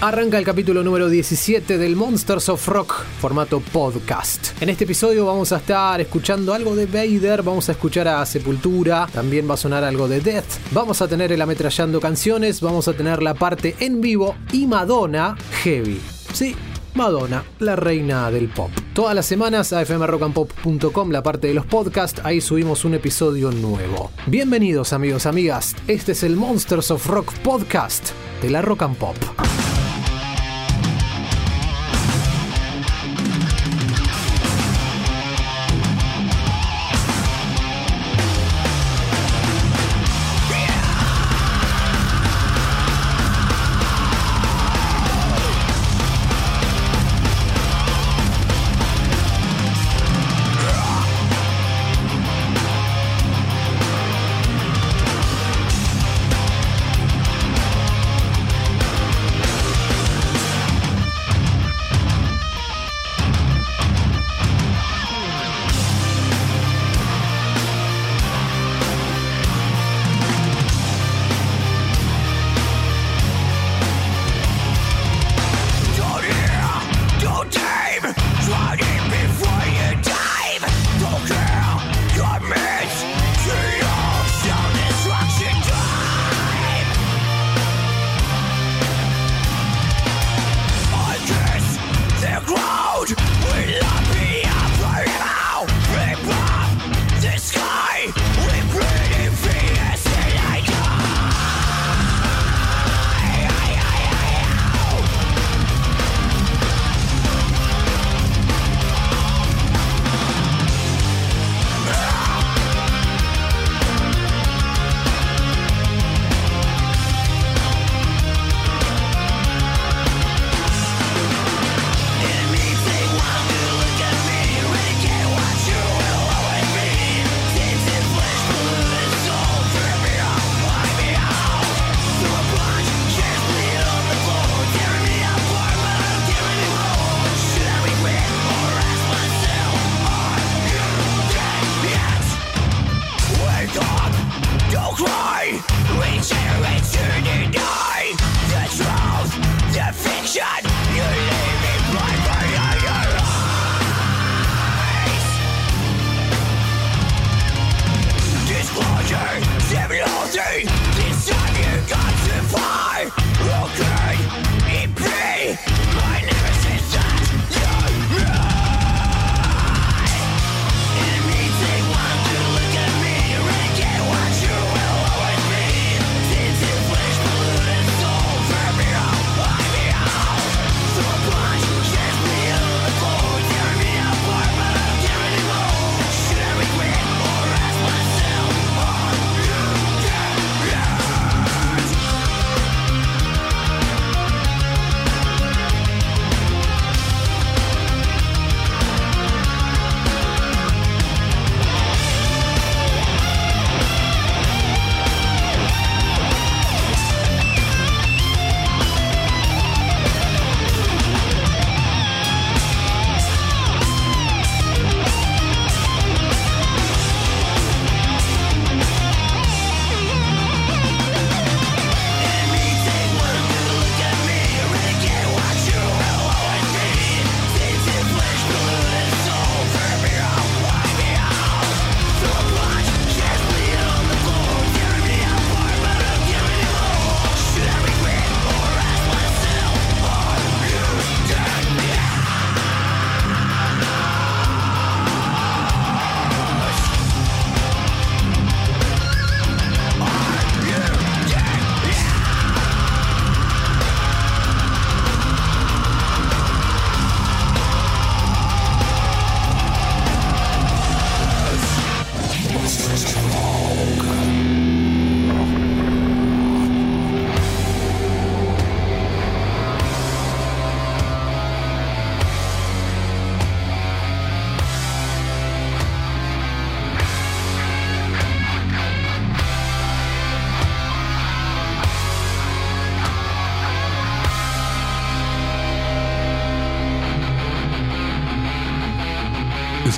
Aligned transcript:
Arranca 0.00 0.36
el 0.36 0.44
capítulo 0.44 0.84
número 0.84 1.08
17 1.08 1.78
del 1.78 1.96
Monsters 1.96 2.50
of 2.50 2.68
Rock, 2.68 3.02
formato 3.18 3.60
podcast. 3.60 4.60
En 4.60 4.68
este 4.68 4.84
episodio 4.84 5.24
vamos 5.24 5.52
a 5.52 5.56
estar 5.56 5.98
escuchando 6.02 6.52
algo 6.52 6.76
de 6.76 6.84
Vader, 6.84 7.42
vamos 7.42 7.70
a 7.70 7.72
escuchar 7.72 8.06
a 8.06 8.26
Sepultura, 8.26 9.08
también 9.10 9.48
va 9.48 9.54
a 9.54 9.56
sonar 9.56 9.84
algo 9.84 10.06
de 10.06 10.20
Death, 10.20 10.58
vamos 10.72 11.00
a 11.00 11.08
tener 11.08 11.32
el 11.32 11.40
ametrallando 11.40 11.98
canciones, 11.98 12.60
vamos 12.60 12.88
a 12.88 12.92
tener 12.92 13.22
la 13.22 13.32
parte 13.32 13.74
en 13.80 14.02
vivo 14.02 14.36
y 14.52 14.66
Madonna 14.66 15.34
Heavy. 15.62 15.98
Sí, 16.34 16.54
Madonna, 16.92 17.42
la 17.60 17.74
reina 17.74 18.30
del 18.30 18.48
pop. 18.48 18.70
Todas 18.92 19.14
las 19.14 19.24
semanas 19.24 19.72
a 19.72 19.82
fmrockandpop.com, 19.82 21.10
la 21.10 21.22
parte 21.22 21.48
de 21.48 21.54
los 21.54 21.64
podcasts, 21.64 22.20
ahí 22.22 22.42
subimos 22.42 22.84
un 22.84 22.94
episodio 22.94 23.50
nuevo. 23.50 24.10
Bienvenidos 24.26 24.92
amigos, 24.92 25.24
amigas, 25.24 25.74
este 25.88 26.12
es 26.12 26.22
el 26.22 26.36
Monsters 26.36 26.90
of 26.90 27.06
Rock 27.06 27.32
podcast 27.38 28.10
de 28.42 28.50
la 28.50 28.60
Rock 28.60 28.82
and 28.82 28.96
Pop. 28.98 29.16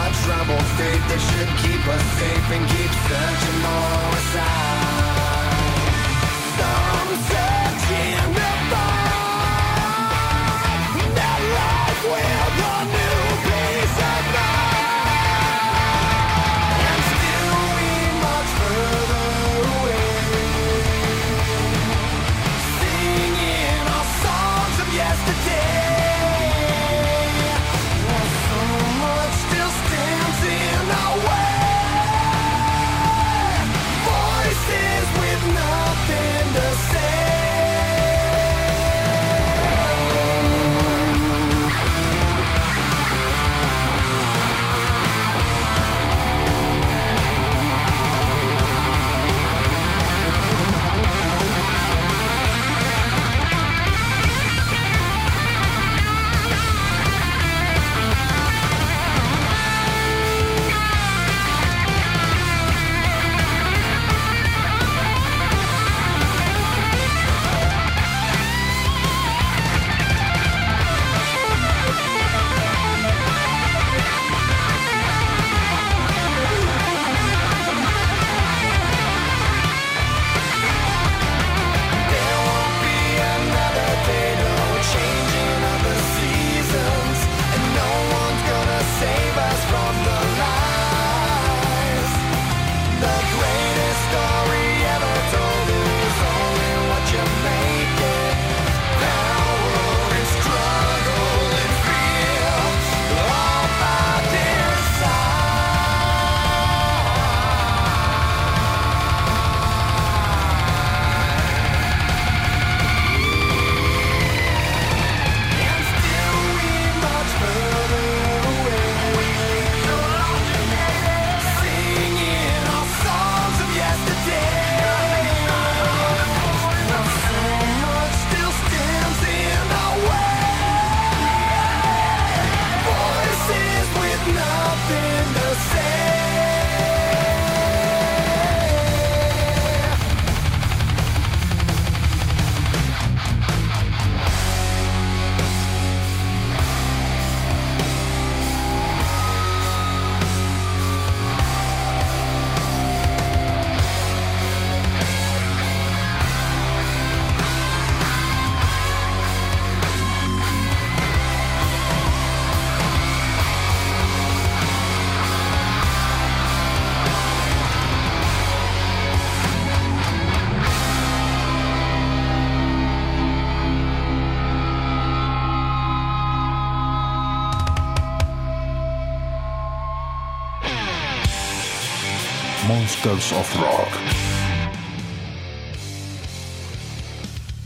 Our 0.00 0.10
trouble 0.24 0.62
fate 0.76 1.04
that 1.10 1.20
should 1.28 1.52
keep 1.62 1.82
us 1.94 2.04
safe 2.18 2.48
and 2.56 2.64
keep 2.72 2.92
searching 3.08 3.58
for 3.64 4.16
a 4.16 4.22
sign. 4.32 5.92
Some 6.58 7.08
searching 7.28 8.16
searching 8.32 8.60
the 8.72 8.91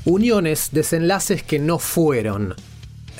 Uniones, 0.06 0.70
desenlaces 0.72 1.42
que 1.42 1.58
no 1.58 1.78
fueron. 1.78 2.54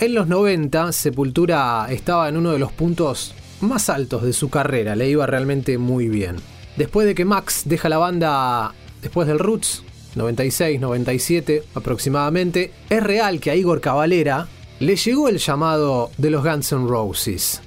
En 0.01 0.15
los 0.15 0.27
90, 0.27 0.93
Sepultura 0.93 1.87
estaba 1.91 2.29
en 2.31 2.39
uno 2.39 2.53
de 2.53 2.59
los 2.59 2.73
puntos 2.73 3.35
más 3.61 3.91
altos 3.91 4.23
de 4.23 4.33
su 4.33 4.49
carrera, 4.49 4.97
le 4.97 5.11
iba 5.11 5.27
realmente 5.27 5.77
muy 5.77 6.09
bien. 6.09 6.37
Después 6.77 7.07
de 7.07 7.15
que 7.15 7.27
Max 7.27 7.65
deja 7.67 7.91
la 7.91 7.99
banda 7.99 8.73
después 9.03 9.29
del 9.29 9.39
Roots, 9.39 9.83
96, 10.15 10.81
97 10.81 11.65
aproximadamente, 11.75 12.73
es 12.89 13.03
real 13.03 13.41
que 13.41 13.51
a 13.51 13.57
Igor 13.57 13.83
Cavalera 13.83 14.49
le 14.81 14.97
llegó 14.97 15.29
el 15.29 15.37
llamado 15.37 16.11
de 16.17 16.31
los 16.31 16.43
Guns 16.43 16.73
N' 16.73 16.89
Roses 16.89 17.61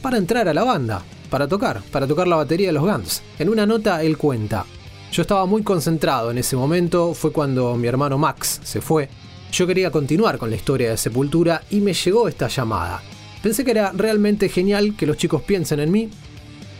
para 0.00 0.16
entrar 0.16 0.48
a 0.48 0.54
la 0.54 0.62
banda 0.62 1.02
para 1.30 1.48
tocar, 1.48 1.82
para 1.90 2.06
tocar 2.06 2.28
la 2.28 2.36
batería 2.36 2.66
de 2.66 2.72
los 2.72 2.82
Guns. 2.82 3.22
En 3.38 3.48
una 3.48 3.64
nota 3.64 4.02
él 4.02 4.18
cuenta, 4.18 4.66
yo 5.12 5.22
estaba 5.22 5.46
muy 5.46 5.62
concentrado 5.62 6.30
en 6.30 6.38
ese 6.38 6.56
momento, 6.56 7.14
fue 7.14 7.32
cuando 7.32 7.76
mi 7.76 7.88
hermano 7.88 8.18
Max 8.18 8.60
se 8.62 8.80
fue. 8.80 9.08
Yo 9.50 9.66
quería 9.66 9.90
continuar 9.90 10.38
con 10.38 10.50
la 10.50 10.56
historia 10.56 10.90
de 10.90 10.96
Sepultura 10.96 11.62
y 11.70 11.80
me 11.80 11.94
llegó 11.94 12.28
esta 12.28 12.48
llamada. 12.48 13.02
Pensé 13.42 13.64
que 13.64 13.72
era 13.72 13.90
realmente 13.92 14.48
genial 14.48 14.94
que 14.96 15.06
los 15.06 15.16
chicos 15.16 15.42
piensen 15.42 15.80
en 15.80 15.90
mí, 15.90 16.10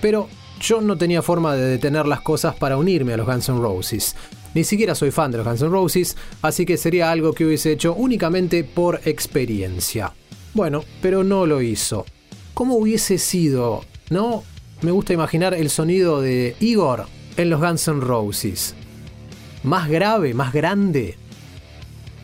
pero 0.01 0.29
yo 0.61 0.81
no 0.81 0.97
tenía 0.97 1.23
forma 1.23 1.55
de 1.55 1.67
detener 1.67 2.07
las 2.07 2.21
cosas 2.21 2.55
para 2.55 2.77
unirme 2.77 3.15
a 3.15 3.17
los 3.17 3.27
Guns 3.27 3.49
N' 3.49 3.61
Roses. 3.61 4.15
Ni 4.55 4.63
siquiera 4.63 4.95
soy 4.95 5.11
fan 5.11 5.33
de 5.33 5.39
los 5.39 5.47
Guns 5.47 5.63
N' 5.63 5.71
Roses, 5.71 6.17
así 6.43 6.67
que 6.67 6.77
sería 6.77 7.11
algo 7.11 7.33
que 7.33 7.47
hubiese 7.47 7.73
hecho 7.73 7.95
únicamente 7.95 8.63
por 8.63 9.01
experiencia. 9.05 10.13
Bueno, 10.55 10.85
pero 11.01 11.25
no 11.25 11.47
lo 11.47 11.63
hizo. 11.63 12.05
¿Cómo 12.55 12.77
hubiese 12.77 13.19
sido? 13.19 13.85
¿No? 14.11 14.43
Me 14.83 14.91
gusta 14.91 15.13
imaginar 15.13 15.55
el 15.55 15.71
sonido 15.71 16.21
de 16.21 16.57
Igor 16.59 17.07
en 17.37 17.49
los 17.49 17.61
Guns 17.61 17.87
N' 17.87 18.01
Roses. 18.01 18.75
Más 19.63 19.89
grave, 19.89 20.35
más 20.35 20.53
grande. 20.53 21.17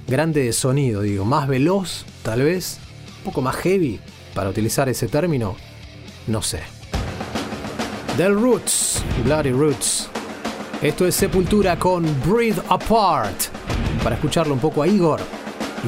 Grande 0.09 0.43
de 0.43 0.53
sonido, 0.53 1.03
digo. 1.03 1.25
Más 1.25 1.47
veloz, 1.47 2.05
tal 2.25 2.43
vez. 2.43 2.79
Un 3.19 3.25
poco 3.25 3.41
más 3.41 3.55
heavy, 3.57 4.01
para 4.35 4.51
utilizar 4.51 4.89
ese 4.89 5.07
término. 5.07 5.55
No 6.27 6.43
sé. 6.43 6.61
Del 8.19 8.35
Roots, 8.35 9.05
Bloody 9.25 9.53
Roots. 9.53 10.09
Esto 10.83 11.07
es 11.07 11.15
Sepultura 11.15 11.79
con 11.79 12.05
Breathe 12.25 12.63
Apart. 12.69 13.43
Para 14.03 14.17
escucharlo 14.17 14.55
un 14.55 14.61
poco 14.61 14.83
a 14.83 14.89
Igor 14.89 15.21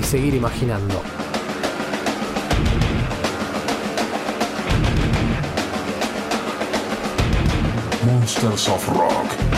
y 0.01 0.05
seguir 0.05 0.35
imaginando. 0.35 1.03
Monsters 8.09 8.69
of 8.69 8.89
Rock. 8.97 9.58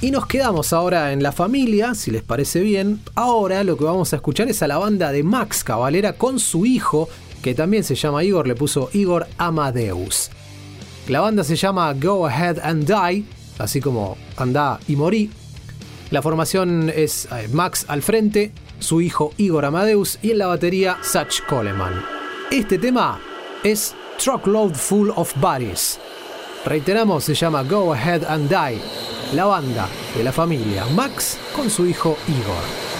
Y 0.00 0.10
nos 0.10 0.26
quedamos 0.26 0.72
ahora 0.72 1.12
en 1.12 1.22
la 1.22 1.32
familia, 1.32 1.94
si 1.94 2.10
les 2.10 2.22
parece 2.22 2.60
bien. 2.60 3.00
Ahora 3.14 3.64
lo 3.64 3.76
que 3.76 3.84
vamos 3.84 4.12
a 4.12 4.16
escuchar 4.16 4.48
es 4.48 4.62
a 4.62 4.68
la 4.68 4.78
banda 4.78 5.10
de 5.10 5.22
Max 5.22 5.64
Cavalera 5.64 6.12
con 6.12 6.38
su 6.38 6.66
hijo, 6.66 7.08
que 7.42 7.54
también 7.54 7.82
se 7.82 7.94
llama 7.94 8.22
Igor, 8.22 8.46
le 8.46 8.54
puso 8.54 8.90
Igor 8.92 9.26
Amadeus. 9.38 10.30
La 11.08 11.20
banda 11.20 11.44
se 11.44 11.56
llama 11.56 11.92
Go 11.94 12.26
Ahead 12.26 12.58
and 12.62 12.86
Die, 12.86 13.24
así 13.58 13.80
como 13.80 14.16
anda 14.36 14.78
y 14.86 14.96
morí. 14.96 15.30
La 16.10 16.22
formación 16.22 16.92
es 16.94 17.26
eh, 17.32 17.48
Max 17.52 17.86
al 17.88 18.02
frente, 18.02 18.52
su 18.78 19.00
hijo 19.00 19.32
Igor 19.38 19.64
Amadeus 19.64 20.18
y 20.22 20.30
en 20.30 20.38
la 20.38 20.46
batería 20.46 20.98
Satch 21.02 21.42
Coleman. 21.48 21.94
Este 22.50 22.78
tema 22.78 23.18
es 23.64 23.94
Truckload 24.22 24.74
Full 24.74 25.10
of 25.16 25.32
Bodies. 25.40 25.98
Reiteramos, 26.66 27.22
se 27.22 27.34
llama 27.34 27.62
Go 27.62 27.92
Ahead 27.92 28.24
and 28.24 28.48
Die, 28.48 28.80
la 29.34 29.44
banda 29.44 29.88
de 30.16 30.24
la 30.24 30.32
familia 30.32 30.84
Max 30.96 31.38
con 31.54 31.70
su 31.70 31.86
hijo 31.86 32.18
Igor. 32.26 32.95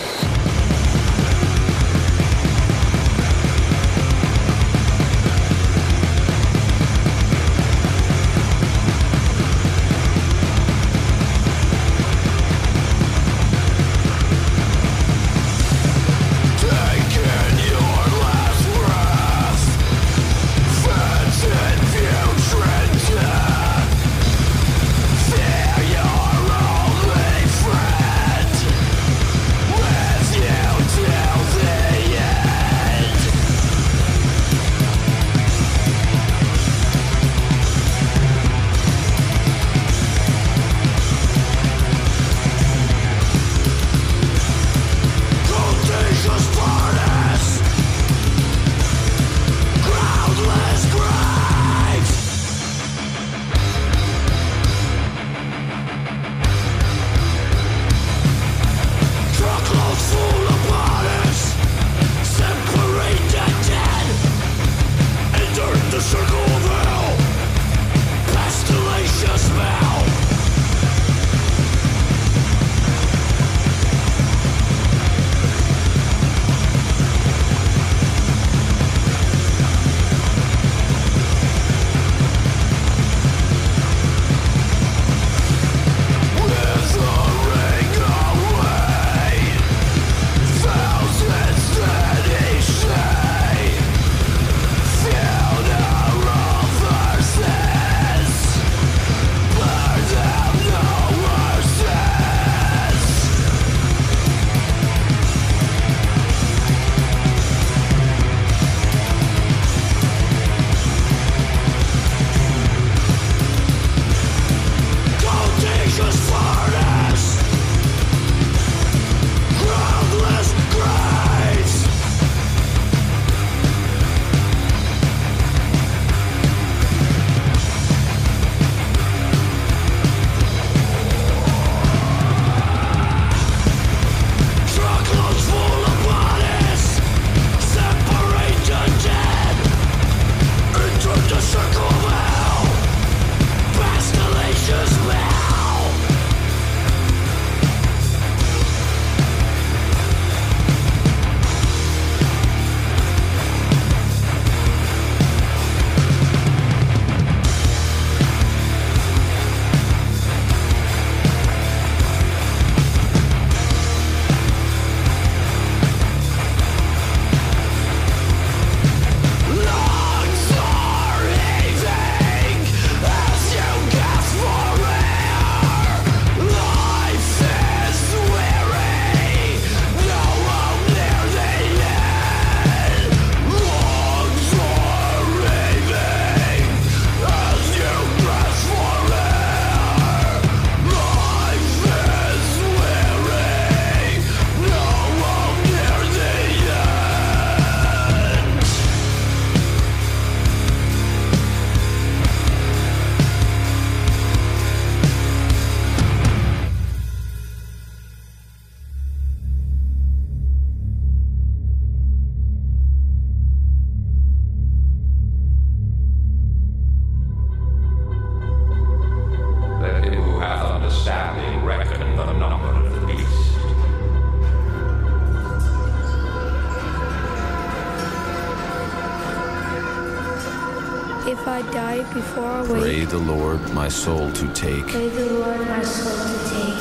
My 233.21 233.89
soul 233.89 234.31
to 234.33 234.47
take. 234.53 234.89
Pray 234.89 235.09
the 235.09 235.25
Lord 235.35 235.61
my 235.69 235.83
soul 235.83 236.13
to 236.13 236.39
take. 236.51 236.77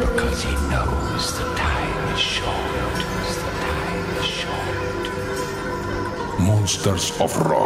Because 0.00 0.42
he 0.42 0.52
knows 0.68 1.38
the 1.38 1.44
time 1.54 2.14
is 2.14 2.20
short. 2.20 2.96
The 3.44 3.50
time 3.66 4.16
is 4.18 4.26
short. 4.26 5.04
Monsters 6.40 7.20
of 7.20 7.36
Rock. 7.46 7.61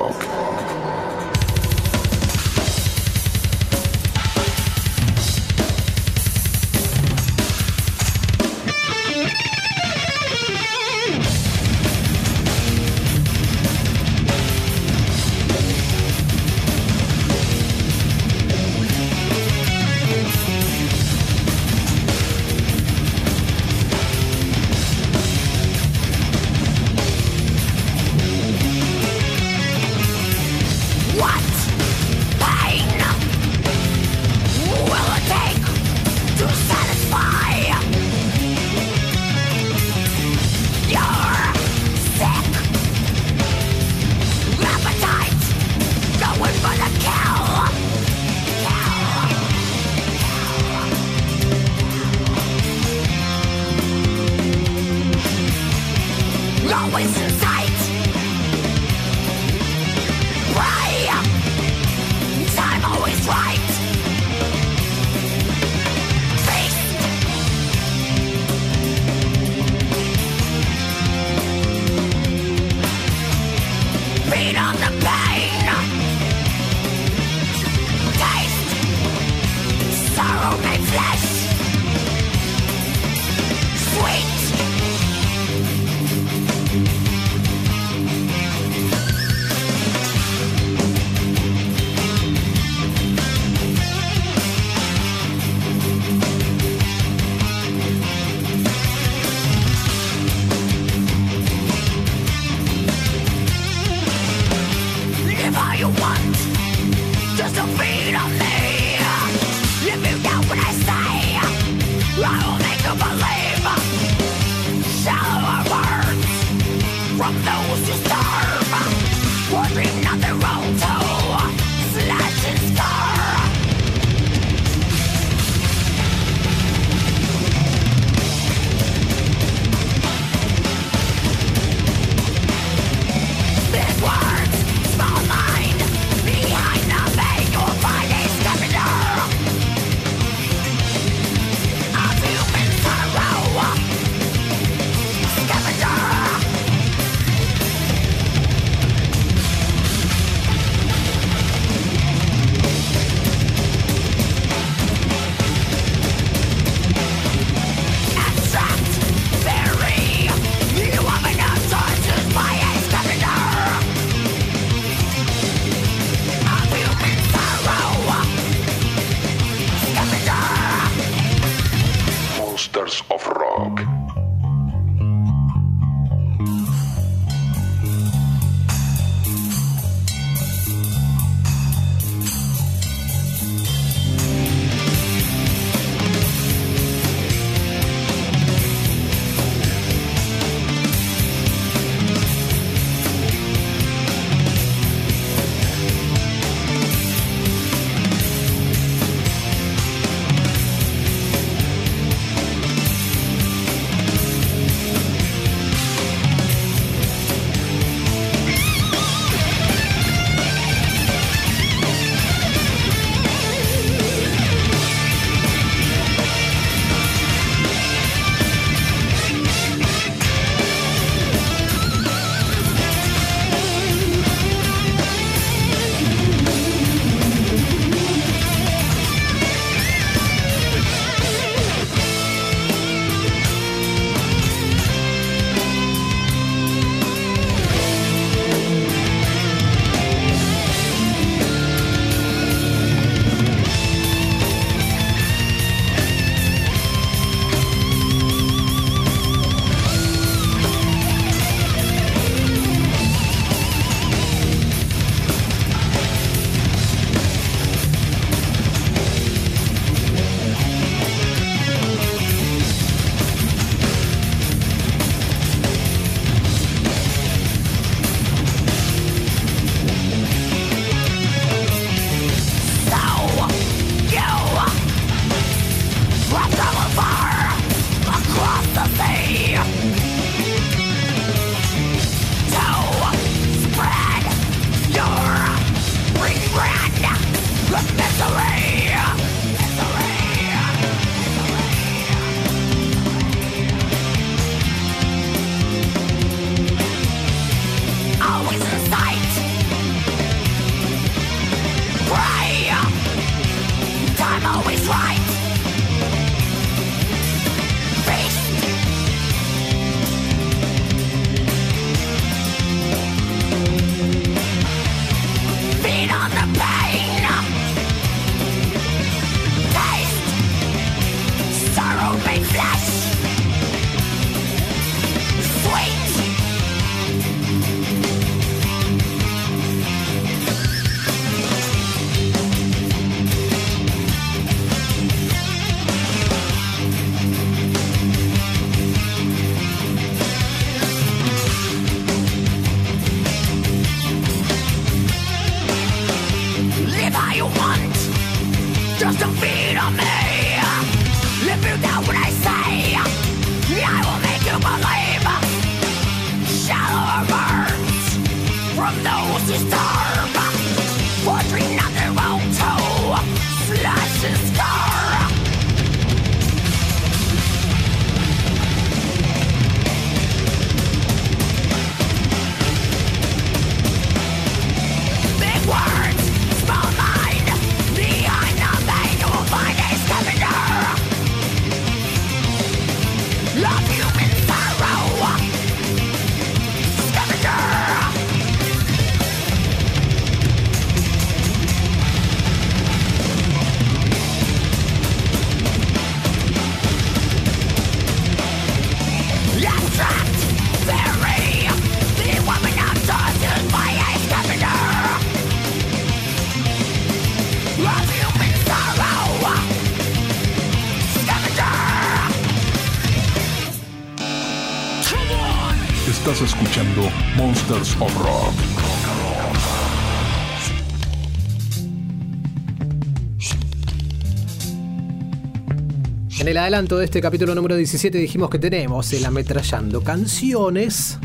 adelanto 426.66 426.98
de 426.98 427.04
este 427.04 427.20
capítulo 427.20 427.54
número 427.54 427.76
17 427.76 428.18
dijimos 428.18 428.50
que 428.50 428.58
tenemos 428.58 429.12
el 429.12 429.24
ametrallando 429.24 430.02
canciones. 430.02 431.16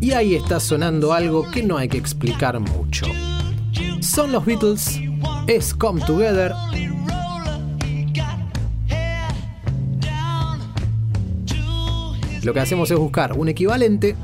Y 0.00 0.10
ahí 0.10 0.34
está 0.34 0.58
sonando 0.58 1.12
algo 1.12 1.48
que 1.48 1.62
no 1.62 1.78
hay 1.78 1.88
que 1.88 1.96
explicar 1.96 2.58
mucho. 2.58 3.06
Son 4.00 4.32
los 4.32 4.44
Beatles, 4.44 4.98
es 5.46 5.74
Come 5.74 6.04
Together. 6.04 6.54
Lo 12.42 12.52
que 12.52 12.58
hacemos 12.58 12.90
es 12.90 12.98
buscar 12.98 13.38
un 13.38 13.48
equivalente 13.48 14.16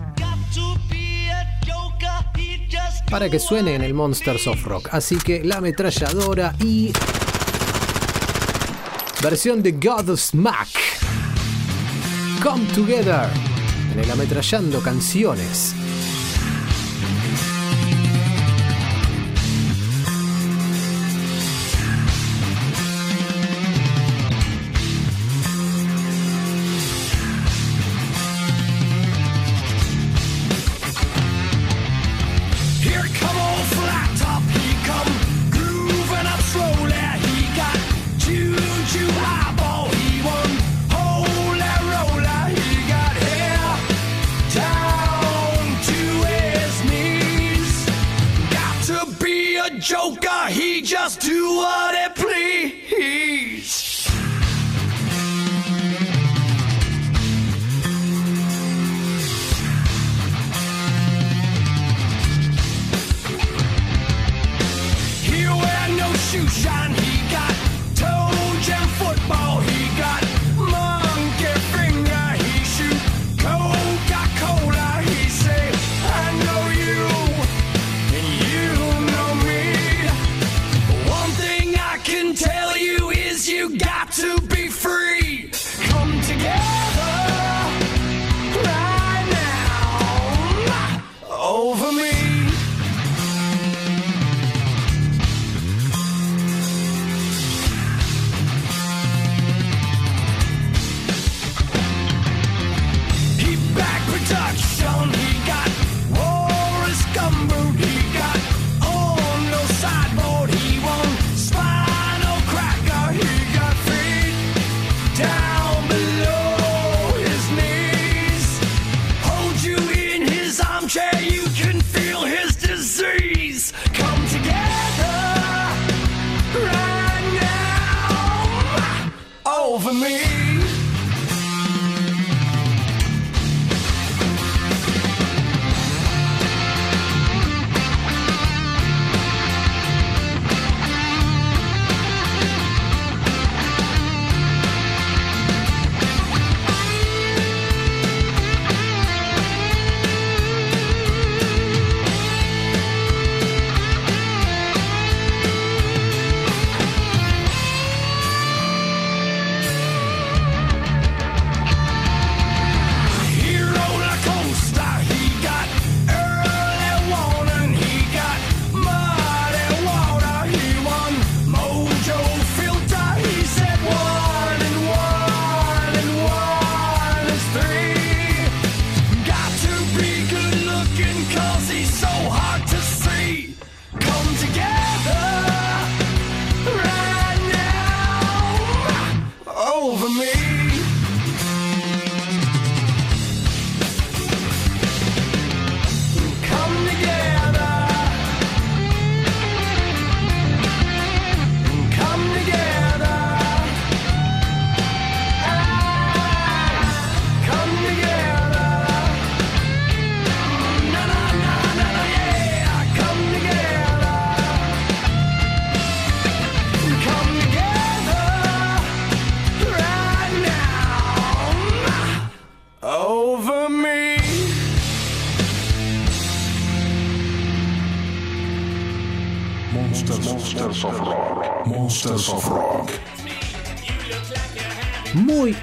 para 3.14 3.30
que 3.30 3.38
suene 3.38 3.76
en 3.76 3.82
el 3.82 3.94
Monsters 3.94 4.48
of 4.48 4.64
Rock. 4.64 4.88
Así 4.90 5.14
que 5.14 5.44
la 5.44 5.58
ametralladora 5.58 6.52
y. 6.58 6.92
Versión 9.22 9.62
de 9.62 9.70
God 9.70 10.16
Smack. 10.16 10.66
Come 12.42 12.64
Together. 12.74 13.28
En 13.92 14.00
el 14.00 14.10
ametrallando 14.10 14.80
canciones. 14.82 15.76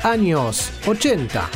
Años 0.04 0.72
80. 0.86 1.50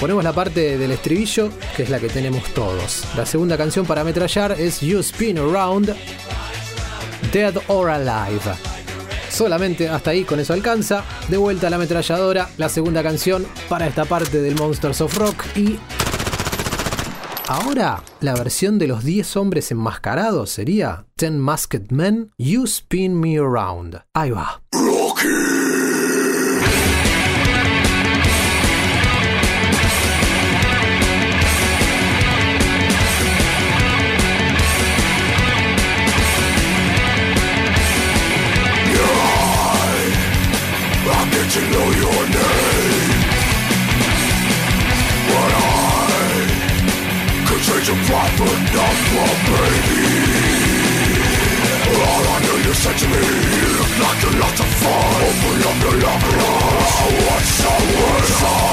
Ponemos 0.00 0.22
la 0.22 0.32
parte 0.32 0.78
del 0.78 0.92
estribillo, 0.92 1.50
que 1.76 1.82
es 1.82 1.90
la 1.90 1.98
que 1.98 2.08
tenemos 2.08 2.44
todos. 2.54 3.04
La 3.16 3.26
segunda 3.26 3.56
canción 3.56 3.84
para 3.84 4.02
ametrallar 4.02 4.52
es 4.52 4.80
You 4.80 5.00
Spin 5.00 5.38
Around, 5.38 5.94
Dead 7.32 7.54
or 7.66 7.90
Alive. 7.90 8.40
Solamente 9.28 9.88
hasta 9.88 10.10
ahí 10.10 10.24
con 10.24 10.38
eso 10.38 10.52
alcanza. 10.52 11.04
De 11.28 11.36
vuelta 11.36 11.66
a 11.66 11.70
la 11.70 11.76
ametralladora, 11.76 12.48
la 12.58 12.68
segunda 12.68 13.02
canción 13.02 13.46
para 13.68 13.88
esta 13.88 14.04
parte 14.04 14.40
del 14.40 14.54
Monsters 14.54 15.00
of 15.00 15.16
Rock 15.16 15.44
y... 15.56 15.78
Ahora, 17.50 18.02
la 18.20 18.34
versión 18.34 18.78
de 18.78 18.86
los 18.86 19.04
10 19.04 19.38
hombres 19.38 19.70
enmascarados 19.70 20.50
sería 20.50 21.06
Ten 21.16 21.38
Masked 21.38 21.90
Men, 21.90 22.30
You 22.36 22.64
Spin 22.64 23.18
Me 23.18 23.38
Around. 23.38 24.02
Ahí 24.12 24.32
va. 24.32 24.60
Change 48.08 48.32
for 48.40 48.48
number, 48.48 49.28
baby 49.48 50.00
All 51.92 52.24
I 52.24 52.38
know 52.44 52.56
you 52.66 52.74
said 52.74 52.96
to 52.96 53.06
me 53.12 53.20
You 53.60 53.68
look 53.78 53.92
like 54.04 54.18
you're 54.22 54.38
lost 54.40 54.56
to 54.56 54.66
find 54.80 55.20
Open 55.28 55.58
up 55.68 55.78
your 55.84 55.96
love 56.04 56.24
I 56.24 57.06
want 57.20 57.46
someone 57.60 58.24
I 58.38 58.64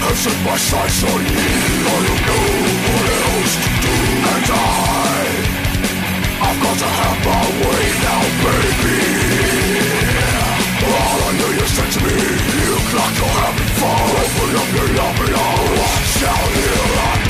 have 0.00 0.16
set 0.16 0.38
my 0.48 0.56
sights 0.56 1.00
on 1.04 1.20
you 1.20 1.48
I 1.84 1.98
don't 2.06 2.22
know 2.28 2.46
what 2.88 3.06
else 3.20 3.54
to 3.64 3.70
do 3.84 3.96
And 4.32 4.48
I 4.48 4.68
I've 6.40 6.58
got 6.64 6.76
to 6.82 6.88
have 7.00 7.18
my 7.28 7.44
way 7.60 7.84
now, 8.06 8.22
baby 8.44 9.00
all 10.80 11.20
I 11.22 11.32
know 11.38 11.50
you 11.54 11.66
said 11.68 11.90
to 11.92 12.00
me 12.02 12.16
You 12.16 12.66
look 12.72 12.88
like 12.98 13.14
you're 13.20 13.36
having 13.44 13.70
fun 13.78 14.10
Open 14.20 14.50
up 14.60 14.68
your 14.74 14.88
love 14.98 15.20
and 15.22 15.34
I'll 15.36 15.68
watch 15.78 16.22
out 16.24 17.29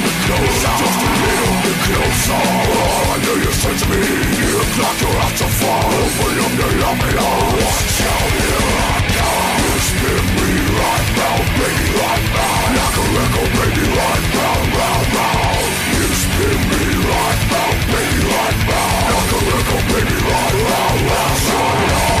closer 0.31 0.75
Just 0.81 0.99
a 1.01 1.11
little 1.21 1.55
bit 1.63 1.77
closer 1.87 2.41
Oh, 2.41 3.11
I 3.11 3.17
know 3.23 3.35
you're 3.43 3.57
said 3.61 3.77
to 3.81 3.85
me 3.91 4.01
You 4.39 4.47
look 4.55 4.73
like 4.79 4.99
you're 5.01 5.19
out 5.23 5.35
to 5.41 5.47
fall 5.59 5.91
Open 5.91 6.35
up 6.87 7.01
and 7.07 7.19
I'll 7.19 7.51
watch 7.59 7.99
out 8.11 8.31
Here 8.39 8.63
I 8.71 8.99
come 9.15 9.59
You 9.61 9.75
spin 9.89 10.23
me 10.37 10.49
right 10.79 11.07
round, 11.19 11.47
baby, 11.59 11.87
right 11.99 12.25
round 12.35 12.69
Like 12.79 12.97
a 13.01 13.05
record, 13.17 13.51
baby, 13.59 13.85
right 13.97 14.25
round, 14.37 14.67
round, 14.77 15.05
round 15.17 15.65
You 15.91 16.05
spin 16.23 16.59
me 16.71 16.83
right 17.11 17.41
round, 17.51 17.79
baby, 17.91 18.19
right 18.31 18.59
round 18.71 19.03
Like 19.11 19.31
a 19.35 19.39
record, 19.51 19.83
baby, 19.91 20.17
right 20.31 20.55
round, 20.69 20.99
round, 21.11 21.39
round 21.51 22.20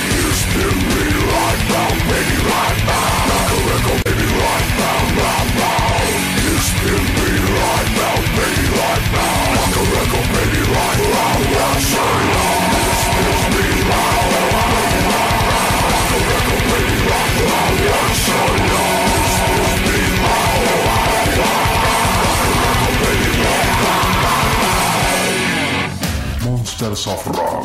round 26.91 27.07
Monsters 27.07 27.27
of 27.27 27.37
Rock. 27.37 27.60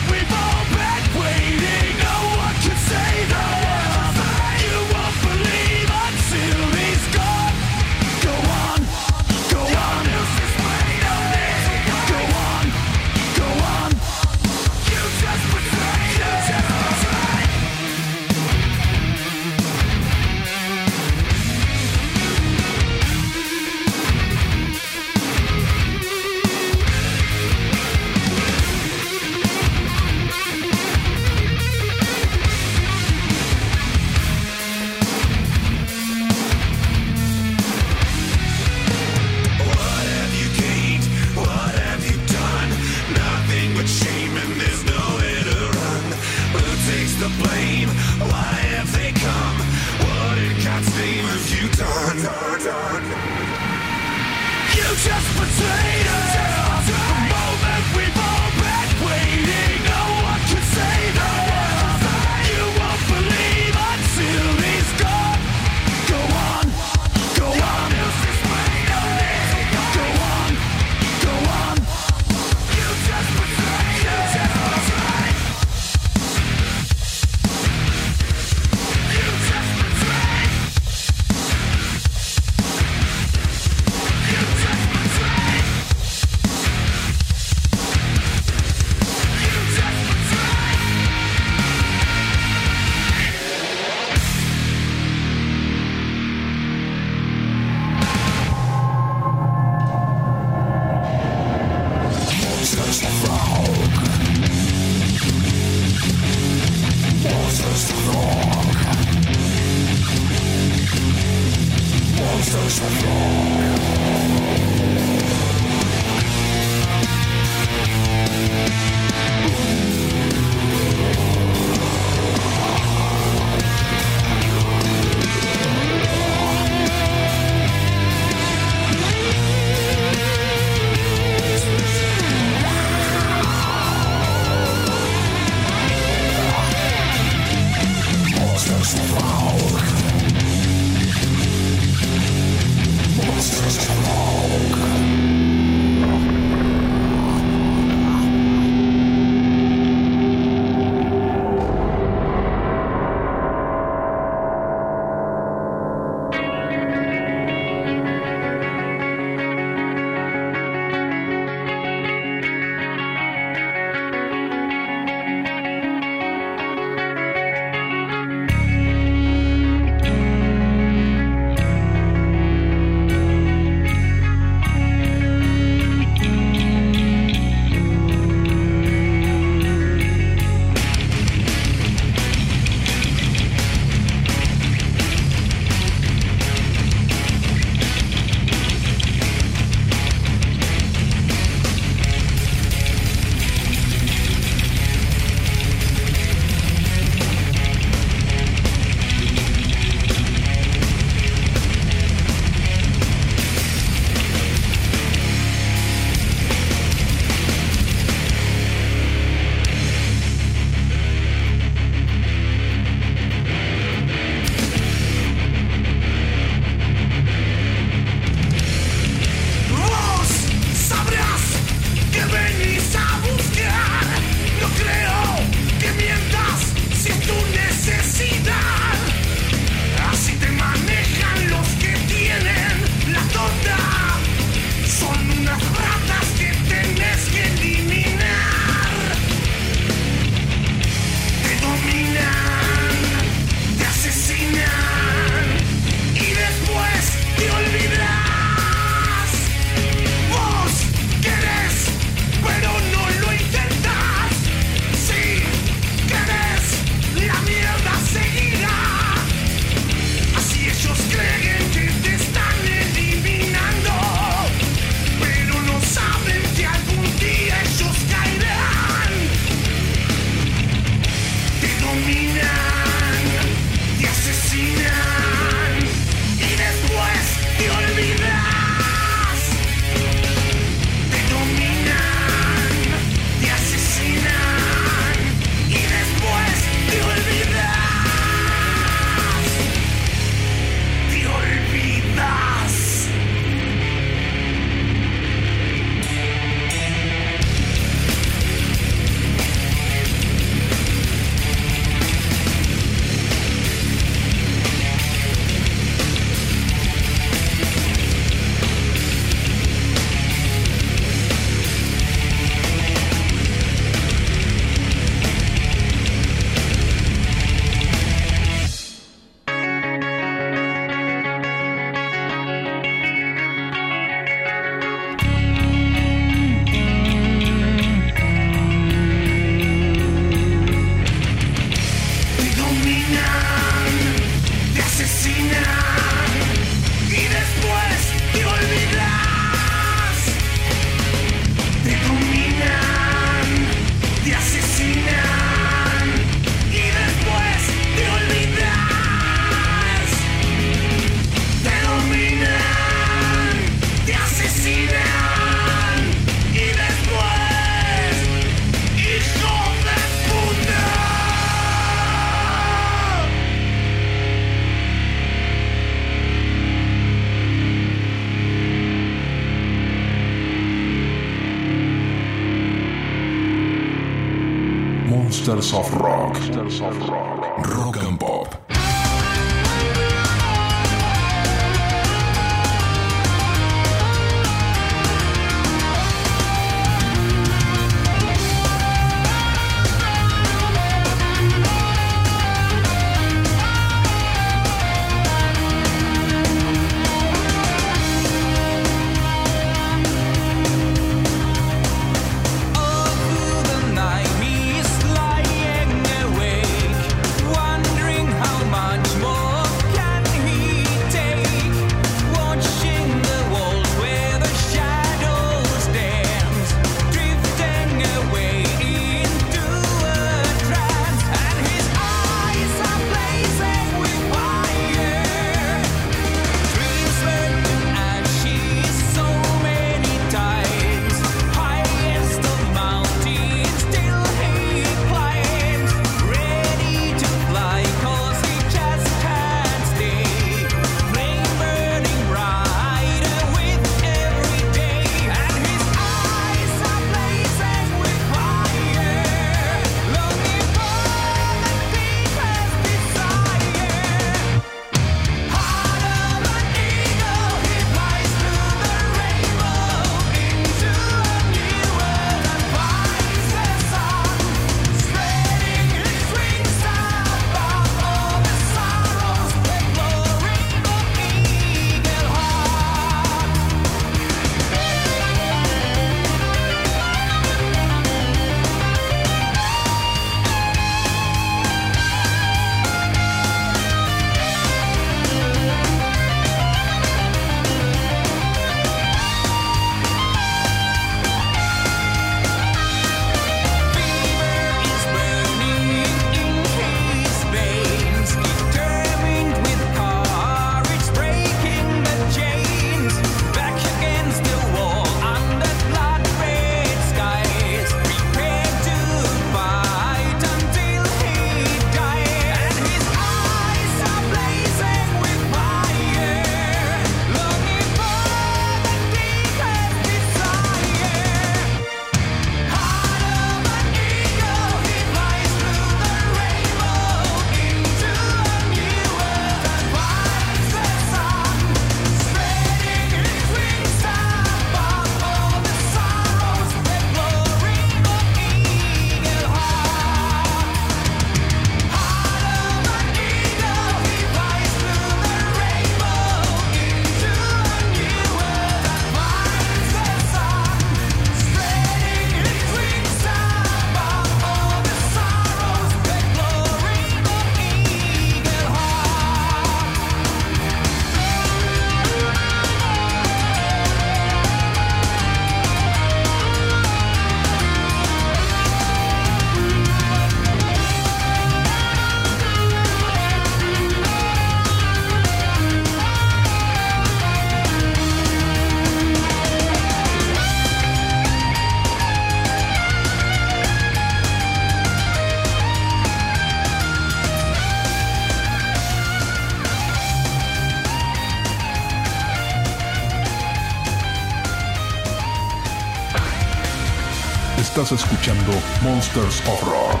Escuchando 597.92 598.52
Monsters 598.82 599.40
of 599.46 599.62
Rock. 599.62 600.00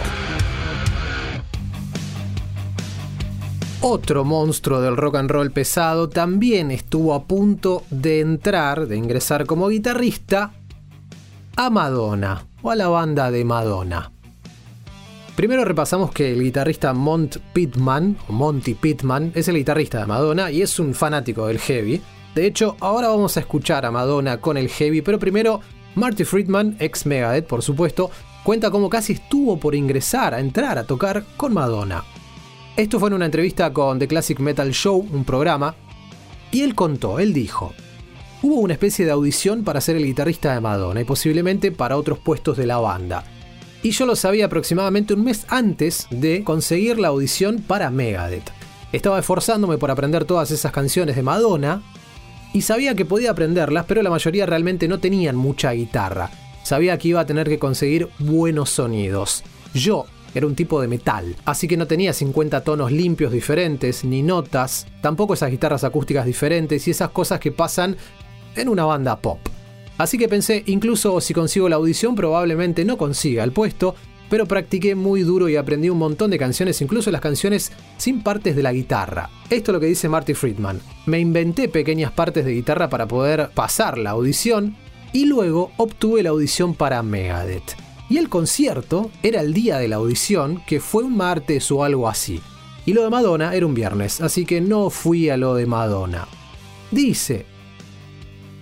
Otro 3.80 4.24
monstruo 4.24 4.80
del 4.80 4.96
rock 4.96 5.14
and 5.16 5.30
roll 5.30 5.52
pesado 5.52 6.08
también 6.08 6.72
estuvo 6.72 7.14
a 7.14 7.24
punto 7.24 7.84
de 7.90 8.20
entrar, 8.20 8.88
de 8.88 8.96
ingresar 8.96 9.46
como 9.46 9.68
guitarrista 9.68 10.52
a 11.54 11.70
Madonna 11.70 12.46
o 12.60 12.72
a 12.72 12.76
la 12.76 12.88
banda 12.88 13.30
de 13.30 13.44
Madonna. 13.44 14.10
Primero 15.36 15.64
repasamos 15.64 16.10
que 16.10 16.32
el 16.32 16.42
guitarrista 16.42 16.92
Mont 16.92 17.36
Pittman, 17.52 18.16
Monty 18.28 18.74
Pittman, 18.74 19.30
es 19.34 19.46
el 19.46 19.56
guitarrista 19.56 20.00
de 20.00 20.06
Madonna 20.06 20.50
y 20.50 20.62
es 20.62 20.80
un 20.80 20.92
fanático 20.92 21.46
del 21.46 21.60
heavy. 21.60 22.02
De 22.34 22.46
hecho, 22.46 22.76
ahora 22.80 23.08
vamos 23.08 23.36
a 23.36 23.40
escuchar 23.40 23.86
a 23.86 23.92
Madonna 23.92 24.40
con 24.40 24.56
el 24.56 24.68
heavy, 24.68 25.02
pero 25.02 25.20
primero 25.20 25.60
Marty 25.96 26.24
Friedman, 26.24 26.76
ex 26.78 27.06
Megadeth 27.06 27.46
por 27.46 27.62
supuesto, 27.62 28.10
cuenta 28.44 28.70
cómo 28.70 28.90
casi 28.90 29.14
estuvo 29.14 29.58
por 29.58 29.74
ingresar, 29.74 30.34
a 30.34 30.40
entrar 30.40 30.76
a 30.76 30.84
tocar 30.84 31.24
con 31.38 31.54
Madonna. 31.54 32.04
Esto 32.76 33.00
fue 33.00 33.08
en 33.08 33.14
una 33.14 33.24
entrevista 33.24 33.72
con 33.72 33.98
The 33.98 34.06
Classic 34.06 34.38
Metal 34.38 34.70
Show, 34.72 35.08
un 35.10 35.24
programa, 35.24 35.74
y 36.52 36.60
él 36.60 36.74
contó, 36.74 37.18
él 37.18 37.32
dijo, 37.32 37.72
hubo 38.42 38.56
una 38.56 38.74
especie 38.74 39.06
de 39.06 39.10
audición 39.10 39.64
para 39.64 39.80
ser 39.80 39.96
el 39.96 40.04
guitarrista 40.04 40.52
de 40.52 40.60
Madonna 40.60 41.00
y 41.00 41.04
posiblemente 41.04 41.72
para 41.72 41.96
otros 41.96 42.18
puestos 42.18 42.58
de 42.58 42.66
la 42.66 42.76
banda. 42.76 43.24
Y 43.82 43.92
yo 43.92 44.04
lo 44.04 44.16
sabía 44.16 44.46
aproximadamente 44.46 45.14
un 45.14 45.24
mes 45.24 45.46
antes 45.48 46.08
de 46.10 46.44
conseguir 46.44 46.98
la 46.98 47.08
audición 47.08 47.62
para 47.66 47.90
Megadeth. 47.90 48.50
Estaba 48.92 49.18
esforzándome 49.18 49.78
por 49.78 49.90
aprender 49.90 50.26
todas 50.26 50.50
esas 50.50 50.72
canciones 50.72 51.16
de 51.16 51.22
Madonna 51.22 51.82
y 52.56 52.62
sabía 52.62 52.94
que 52.94 53.04
podía 53.04 53.32
aprenderlas, 53.32 53.84
pero 53.86 54.00
la 54.00 54.08
mayoría 54.08 54.46
realmente 54.46 54.88
no 54.88 54.98
tenían 54.98 55.36
mucha 55.36 55.72
guitarra. 55.72 56.30
Sabía 56.62 56.96
que 56.96 57.08
iba 57.08 57.20
a 57.20 57.26
tener 57.26 57.50
que 57.50 57.58
conseguir 57.58 58.08
buenos 58.18 58.70
sonidos. 58.70 59.44
Yo 59.74 60.06
era 60.34 60.46
un 60.46 60.54
tipo 60.54 60.80
de 60.80 60.88
metal, 60.88 61.36
así 61.44 61.68
que 61.68 61.76
no 61.76 61.86
tenía 61.86 62.14
50 62.14 62.64
tonos 62.64 62.90
limpios 62.90 63.30
diferentes, 63.30 64.06
ni 64.06 64.22
notas, 64.22 64.86
tampoco 65.02 65.34
esas 65.34 65.50
guitarras 65.50 65.84
acústicas 65.84 66.24
diferentes 66.24 66.88
y 66.88 66.92
esas 66.92 67.10
cosas 67.10 67.40
que 67.40 67.52
pasan 67.52 67.98
en 68.54 68.70
una 68.70 68.86
banda 68.86 69.20
pop. 69.20 69.40
Así 69.98 70.16
que 70.16 70.26
pensé, 70.26 70.62
incluso 70.64 71.20
si 71.20 71.34
consigo 71.34 71.68
la 71.68 71.76
audición 71.76 72.14
probablemente 72.14 72.86
no 72.86 72.96
consiga 72.96 73.44
el 73.44 73.52
puesto, 73.52 73.96
pero 74.28 74.46
practiqué 74.46 74.94
muy 74.94 75.22
duro 75.22 75.48
y 75.48 75.56
aprendí 75.56 75.88
un 75.88 75.98
montón 75.98 76.30
de 76.30 76.38
canciones, 76.38 76.80
incluso 76.80 77.10
las 77.10 77.20
canciones 77.20 77.72
sin 77.96 78.22
partes 78.22 78.56
de 78.56 78.62
la 78.62 78.72
guitarra. 78.72 79.30
Esto 79.50 79.70
es 79.70 79.74
lo 79.74 79.80
que 79.80 79.86
dice 79.86 80.08
Marty 80.08 80.34
Friedman. 80.34 80.80
Me 81.06 81.20
inventé 81.20 81.68
pequeñas 81.68 82.12
partes 82.12 82.44
de 82.44 82.54
guitarra 82.54 82.88
para 82.88 83.06
poder 83.06 83.50
pasar 83.54 83.98
la 83.98 84.10
audición 84.10 84.76
y 85.12 85.26
luego 85.26 85.72
obtuve 85.76 86.22
la 86.22 86.30
audición 86.30 86.74
para 86.74 87.02
Megadeth. 87.02 87.76
Y 88.08 88.18
el 88.18 88.28
concierto 88.28 89.10
era 89.22 89.40
el 89.40 89.52
día 89.52 89.78
de 89.78 89.88
la 89.88 89.96
audición, 89.96 90.62
que 90.66 90.80
fue 90.80 91.02
un 91.04 91.16
martes 91.16 91.70
o 91.72 91.82
algo 91.82 92.08
así. 92.08 92.40
Y 92.84 92.92
lo 92.92 93.02
de 93.02 93.10
Madonna 93.10 93.54
era 93.54 93.66
un 93.66 93.74
viernes, 93.74 94.20
así 94.20 94.44
que 94.44 94.60
no 94.60 94.90
fui 94.90 95.28
a 95.28 95.36
lo 95.36 95.54
de 95.54 95.66
Madonna. 95.66 96.28
Dice, 96.92 97.46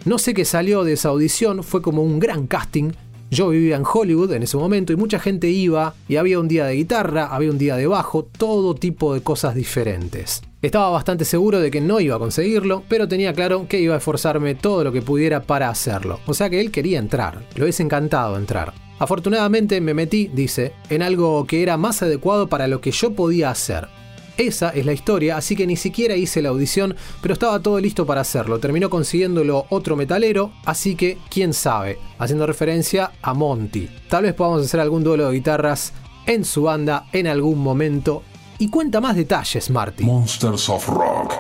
no 0.07 0.19
sé 0.19 0.33
qué 0.33 0.45
salió 0.45 0.85
de 0.85 0.95
esa 0.95 1.11
audición, 1.11 1.63
fue 1.63 1.83
como 1.83 2.03
un 2.03 2.19
gran 2.19 2.47
casting. 2.47 2.93
Yo 3.31 3.49
vivía 3.49 3.77
en 3.77 3.85
Hollywood 3.91 4.33
en 4.33 4.43
ese 4.43 4.57
momento 4.57 4.93
y 4.93 4.97
mucha 4.97 5.19
gente 5.19 5.49
iba 5.49 5.95
y 6.09 6.17
había 6.17 6.39
un 6.39 6.49
día 6.49 6.67
de 6.67 6.75
guitarra, 6.75 7.27
había 7.27 7.51
un 7.51 7.59
día 7.59 7.77
de 7.77 7.87
bajo, 7.87 8.25
todo 8.25 8.75
tipo 8.75 9.15
de 9.15 9.23
cosas 9.23 9.55
diferentes. 9.55 10.43
Estaba 10.63 10.91
bastante 10.91 11.25
seguro 11.25 11.61
de 11.61 11.71
que 11.71 11.81
no 11.81 12.01
iba 12.01 12.17
a 12.17 12.19
conseguirlo, 12.19 12.85
pero 12.89 13.09
tenía 13.09 13.33
claro 13.35 13.67
que 13.69 13.81
iba 13.81 13.95
a 13.95 13.99
esforzarme 13.99 14.55
todo 14.55 14.85
lo 14.85 14.93
que 14.93 15.03
pudiera 15.03 15.43
para 15.43 15.69
hacerlo. 15.69 16.21
O 16.27 16.35
sea 16.35 16.49
que 16.49 16.61
él 16.61 16.71
quería 16.71 16.99
entrar, 16.99 17.45
lo 17.57 17.65
hubiese 17.65 17.83
encantado 17.83 18.37
entrar. 18.37 18.73
Afortunadamente 18.99 19.81
me 19.81 19.93
metí, 19.93 20.31
dice, 20.33 20.73
en 20.89 21.03
algo 21.03 21.47
que 21.47 21.63
era 21.63 21.77
más 21.77 22.03
adecuado 22.03 22.49
para 22.49 22.69
lo 22.69 22.81
que 22.81 22.93
yo 22.93 23.15
podía 23.15 23.51
hacer. 23.51 23.89
Esa 24.37 24.71
es 24.71 24.85
la 24.85 24.93
historia, 24.93 25.37
así 25.37 25.55
que 25.55 25.67
ni 25.67 25.77
siquiera 25.77 26.17
hice 26.17 26.43
la 26.43 26.49
audición, 26.49 26.97
pero 27.23 27.35
estaba 27.35 27.61
todo 27.61 27.79
listo 27.79 28.05
para 28.05 28.23
hacerlo. 28.23 28.59
Terminó 28.59 28.91
consiguiéndolo 28.91 29.67
otro 29.71 29.95
metalero, 29.95 30.53
así 30.65 30.97
que 30.97 31.19
quién 31.31 31.53
sabe, 31.53 31.99
haciendo 32.19 32.47
referencia 32.47 33.13
a 33.23 33.33
Monty. 33.33 33.89
Tal 34.09 34.25
vez 34.25 34.35
podamos 34.35 34.65
hacer 34.65 34.81
algún 34.81 35.05
duelo 35.05 35.29
de 35.29 35.35
guitarras 35.35 35.93
en 36.27 36.45
su 36.45 36.63
banda 36.63 37.07
en 37.13 37.29
algún 37.29 37.61
momento. 37.61 38.23
Y 38.59 38.71
cuenta 38.71 39.01
más 39.01 39.15
detalles, 39.15 39.71
Marty. 39.71 40.05
Monsters 40.05 40.69
of 40.69 40.89
Rock. 40.89 41.35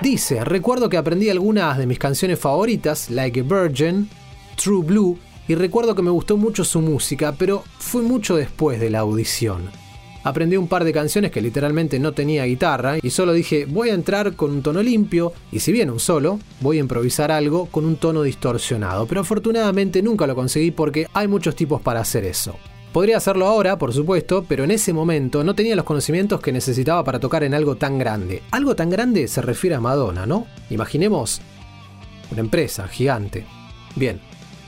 Dice, 0.00 0.42
recuerdo 0.44 0.88
que 0.88 0.96
aprendí 0.96 1.28
algunas 1.28 1.76
de 1.76 1.86
mis 1.86 1.98
canciones 1.98 2.38
favoritas, 2.38 3.10
Like 3.10 3.40
a 3.40 3.42
Virgin, 3.42 4.08
True 4.56 4.82
Blue, 4.82 5.18
y 5.46 5.54
recuerdo 5.54 5.94
que 5.94 6.02
me 6.02 6.10
gustó 6.10 6.38
mucho 6.38 6.64
su 6.64 6.80
música, 6.80 7.34
pero 7.36 7.64
fue 7.78 8.00
mucho 8.02 8.36
después 8.36 8.80
de 8.80 8.88
la 8.88 9.00
audición. 9.00 9.79
Aprendí 10.22 10.56
un 10.56 10.68
par 10.68 10.84
de 10.84 10.92
canciones 10.92 11.30
que 11.30 11.40
literalmente 11.40 11.98
no 11.98 12.12
tenía 12.12 12.44
guitarra 12.44 12.98
y 13.02 13.10
solo 13.10 13.32
dije 13.32 13.66
voy 13.66 13.88
a 13.88 13.94
entrar 13.94 14.34
con 14.34 14.50
un 14.50 14.62
tono 14.62 14.82
limpio 14.82 15.32
y 15.50 15.60
si 15.60 15.72
bien 15.72 15.90
un 15.90 16.00
solo, 16.00 16.38
voy 16.60 16.76
a 16.76 16.80
improvisar 16.80 17.32
algo 17.32 17.66
con 17.66 17.86
un 17.86 17.96
tono 17.96 18.22
distorsionado, 18.22 19.06
pero 19.06 19.22
afortunadamente 19.22 20.02
nunca 20.02 20.26
lo 20.26 20.34
conseguí 20.34 20.70
porque 20.70 21.06
hay 21.14 21.26
muchos 21.26 21.56
tipos 21.56 21.80
para 21.80 22.00
hacer 22.00 22.24
eso. 22.24 22.56
Podría 22.92 23.18
hacerlo 23.18 23.46
ahora, 23.46 23.78
por 23.78 23.92
supuesto, 23.94 24.44
pero 24.48 24.64
en 24.64 24.72
ese 24.72 24.92
momento 24.92 25.44
no 25.44 25.54
tenía 25.54 25.76
los 25.76 25.84
conocimientos 25.84 26.40
que 26.40 26.50
necesitaba 26.50 27.04
para 27.04 27.20
tocar 27.20 27.44
en 27.44 27.54
algo 27.54 27.76
tan 27.76 27.98
grande. 27.98 28.42
Algo 28.50 28.74
tan 28.74 28.90
grande 28.90 29.28
se 29.28 29.40
refiere 29.40 29.76
a 29.76 29.80
Madonna, 29.80 30.26
¿no? 30.26 30.46
Imaginemos 30.70 31.40
una 32.32 32.40
empresa 32.40 32.88
gigante. 32.88 33.46
Bien, 33.94 34.20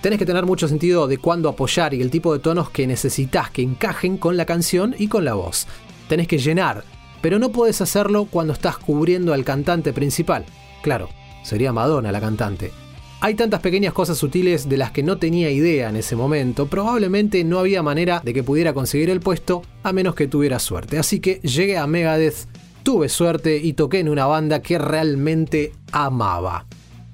tenés 0.03 0.19
que 0.19 0.27
tener 0.27 0.45
mucho 0.45 0.69
sentido 0.69 1.07
de 1.07 1.17
cuándo 1.17 1.49
apoyar 1.49 1.95
y 1.95 2.03
el 2.03 2.11
tipo 2.11 2.33
de 2.33 2.41
tonos 2.41 2.69
que 2.71 2.87
necesitas 2.87 3.51
que 3.51 3.63
encajen 3.63 4.19
con 4.19 4.37
la 4.37 4.45
canción 4.45 4.95
y 4.99 5.07
con 5.07 5.25
la 5.25 5.35
voz. 5.35 5.67
Tenés 6.09 6.27
que 6.27 6.39
llenar, 6.39 6.85
pero 7.23 7.39
no 7.39 7.53
podés 7.53 7.81
hacerlo 7.81 8.27
cuando 8.27 8.53
estás 8.53 8.77
cubriendo 8.77 9.33
al 9.33 9.45
cantante 9.45 9.93
principal. 9.93 10.45
Claro, 10.83 11.09
sería 11.45 11.73
Madonna 11.73 12.11
la 12.11 12.21
cantante. 12.21 12.73
Hay 13.21 13.35
tantas 13.35 13.61
pequeñas 13.61 13.93
cosas 13.93 14.19
sutiles 14.19 14.69
de 14.69 14.77
las 14.77 14.91
que 14.91 15.05
no 15.05 15.19
tenía 15.19 15.49
idea 15.49 15.89
en 15.89 15.95
ese 15.95 16.17
momento, 16.17 16.67
probablemente 16.67 17.45
no 17.45 17.61
había 17.61 17.81
manera 17.81 18.21
de 18.25 18.35
que 18.35 18.43
pudiera 18.43 18.75
conseguir 18.75 19.09
el 19.09 19.21
puesto 19.21 19.63
a 19.85 19.93
menos 19.93 20.17
que 20.17 20.27
tuviera 20.27 20.59
suerte. 20.59 20.99
Así 20.99 21.21
que 21.21 21.35
llegué 21.43 21.79
a 21.79 21.87
Megadeth, 21.87 22.49
tuve 22.83 23.09
suerte 23.09 23.57
y 23.59 23.75
toqué 23.75 24.01
en 24.01 24.09
una 24.09 24.27
banda 24.27 24.61
que 24.61 24.79
realmente 24.79 25.73
amaba. 25.93 26.67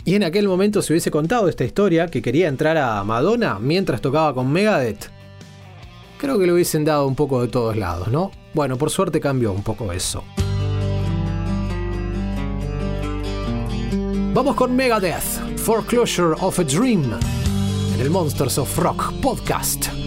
Y 0.08 0.14
en 0.14 0.24
aquel 0.24 0.48
momento 0.48 0.80
se 0.80 0.94
hubiese 0.94 1.10
contado 1.10 1.50
esta 1.50 1.66
historia 1.66 2.06
que 2.06 2.22
quería 2.22 2.48
entrar 2.48 2.78
a 2.78 3.04
Madonna 3.04 3.58
mientras 3.60 4.00
tocaba 4.00 4.32
con 4.32 4.50
Megadeth. 4.50 5.10
Creo 6.16 6.38
que 6.38 6.46
le 6.46 6.54
hubiesen 6.54 6.82
dado 6.82 7.06
un 7.06 7.14
poco 7.14 7.42
de 7.42 7.48
todos 7.48 7.76
lados, 7.76 8.08
¿no? 8.08 8.30
Bueno, 8.54 8.78
por 8.78 8.88
suerte 8.88 9.20
cambió 9.20 9.52
un 9.52 9.62
poco 9.62 9.92
eso. 9.92 10.24
Vamos 14.32 14.56
con 14.56 14.74
Megadeth, 14.74 15.58
Foreclosure 15.58 16.36
of 16.40 16.58
a 16.58 16.64
Dream, 16.64 17.04
en 17.94 18.00
el 18.00 18.08
Monsters 18.08 18.56
of 18.56 18.78
Rock 18.78 19.12
podcast. 19.20 19.97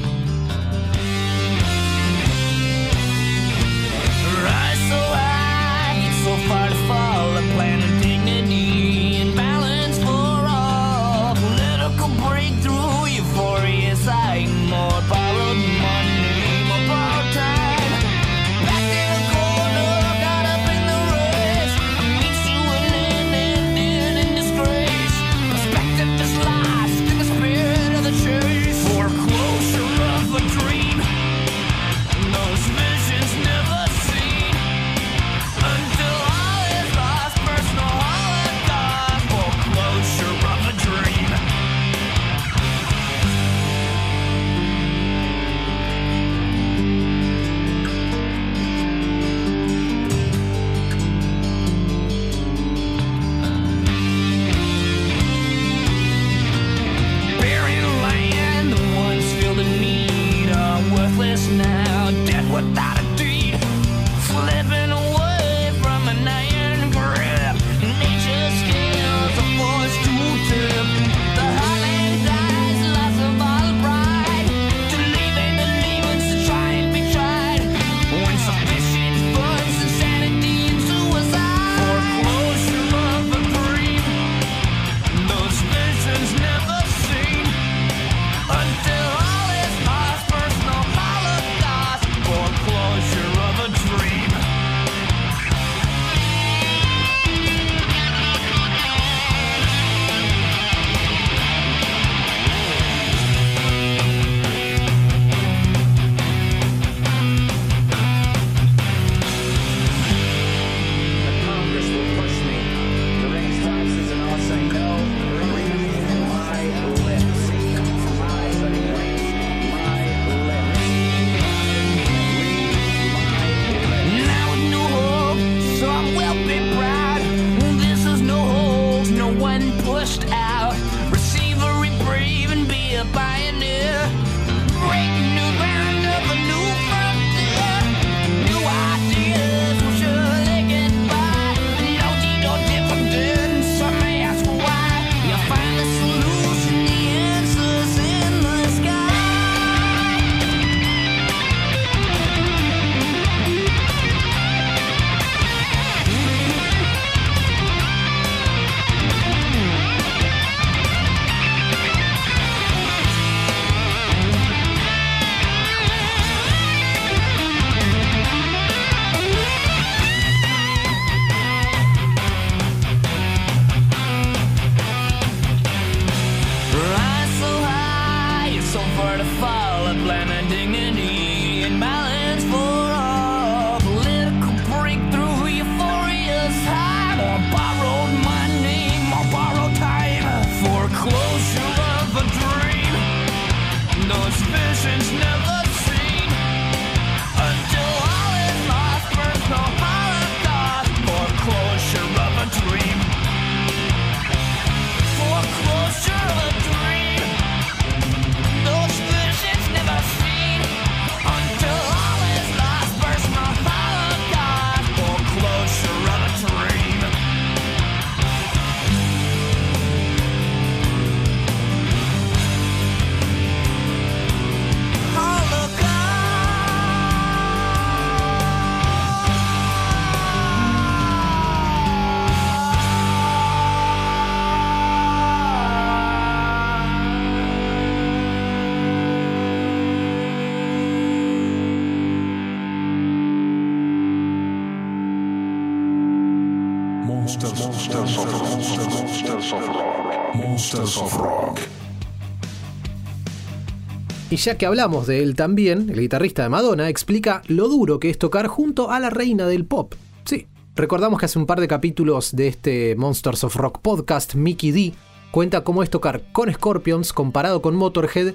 Ya 254.46 254.58
que 254.58 254.66
hablamos 254.66 255.06
de 255.06 255.22
él 255.22 255.36
también, 255.36 255.90
el 255.92 256.00
guitarrista 256.00 256.42
de 256.42 256.50
Madonna 256.50 256.90
explica 256.90 257.44
lo 257.48 257.68
duro 257.68 258.00
que 258.00 258.10
es 258.10 258.18
tocar 258.18 258.48
junto 258.48 258.90
a 258.90 259.00
la 259.00 259.12
reina 259.12 259.46
del 259.46 259.66
pop. 259.66 259.94
Sí, 260.26 260.48
recordamos 260.76 261.20
que 261.20 261.28
hace 261.28 261.38
un 261.38 261.46
par 261.46 261.60
de 261.60 261.68
capítulos 261.68 262.36
de 262.36 262.48
este 262.48 262.96
Monsters 262.96 263.44
of 263.44 263.56
Rock 263.56 263.80
podcast, 263.82 264.34
Mickey 264.34 264.72
D 264.72 264.94
cuenta 265.30 265.64
cómo 265.64 265.84
es 265.84 265.92
tocar 265.92 266.24
con 266.32 266.52
Scorpions 266.52 267.14
comparado 267.14 267.62
con 267.62 267.76
Motorhead 267.76 268.34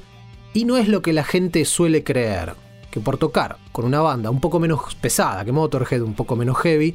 y 0.54 0.64
no 0.64 0.76
es 0.76 0.86
lo 0.86 1.02
que 1.02 1.12
la 1.12 1.24
gente 1.24 1.64
suele 1.64 2.04
creer, 2.04 2.54
que 2.92 3.00
por 3.00 3.18
tocar 3.18 3.56
con 3.72 3.84
una 3.84 4.00
banda 4.00 4.30
un 4.30 4.40
poco 4.40 4.60
menos 4.60 4.94
pesada 5.00 5.44
que 5.44 5.50
Motorhead, 5.50 6.02
un 6.02 6.14
poco 6.14 6.36
menos 6.36 6.56
heavy, 6.58 6.94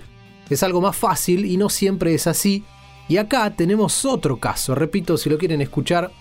es 0.49 0.63
algo 0.63 0.79
más 0.79 0.95
fácil 0.95 1.45
y 1.45 1.57
no 1.57 1.67
siempre 1.69 2.13
es 2.13 2.27
así. 2.27 2.63
Y 3.09 3.17
acá 3.17 3.53
tenemos 3.57 4.05
otro 4.05 4.37
caso, 4.37 4.73
repito, 4.73 5.17
si 5.17 5.29
lo 5.29 5.37
quieren 5.37 5.61
escuchar, 5.61 6.11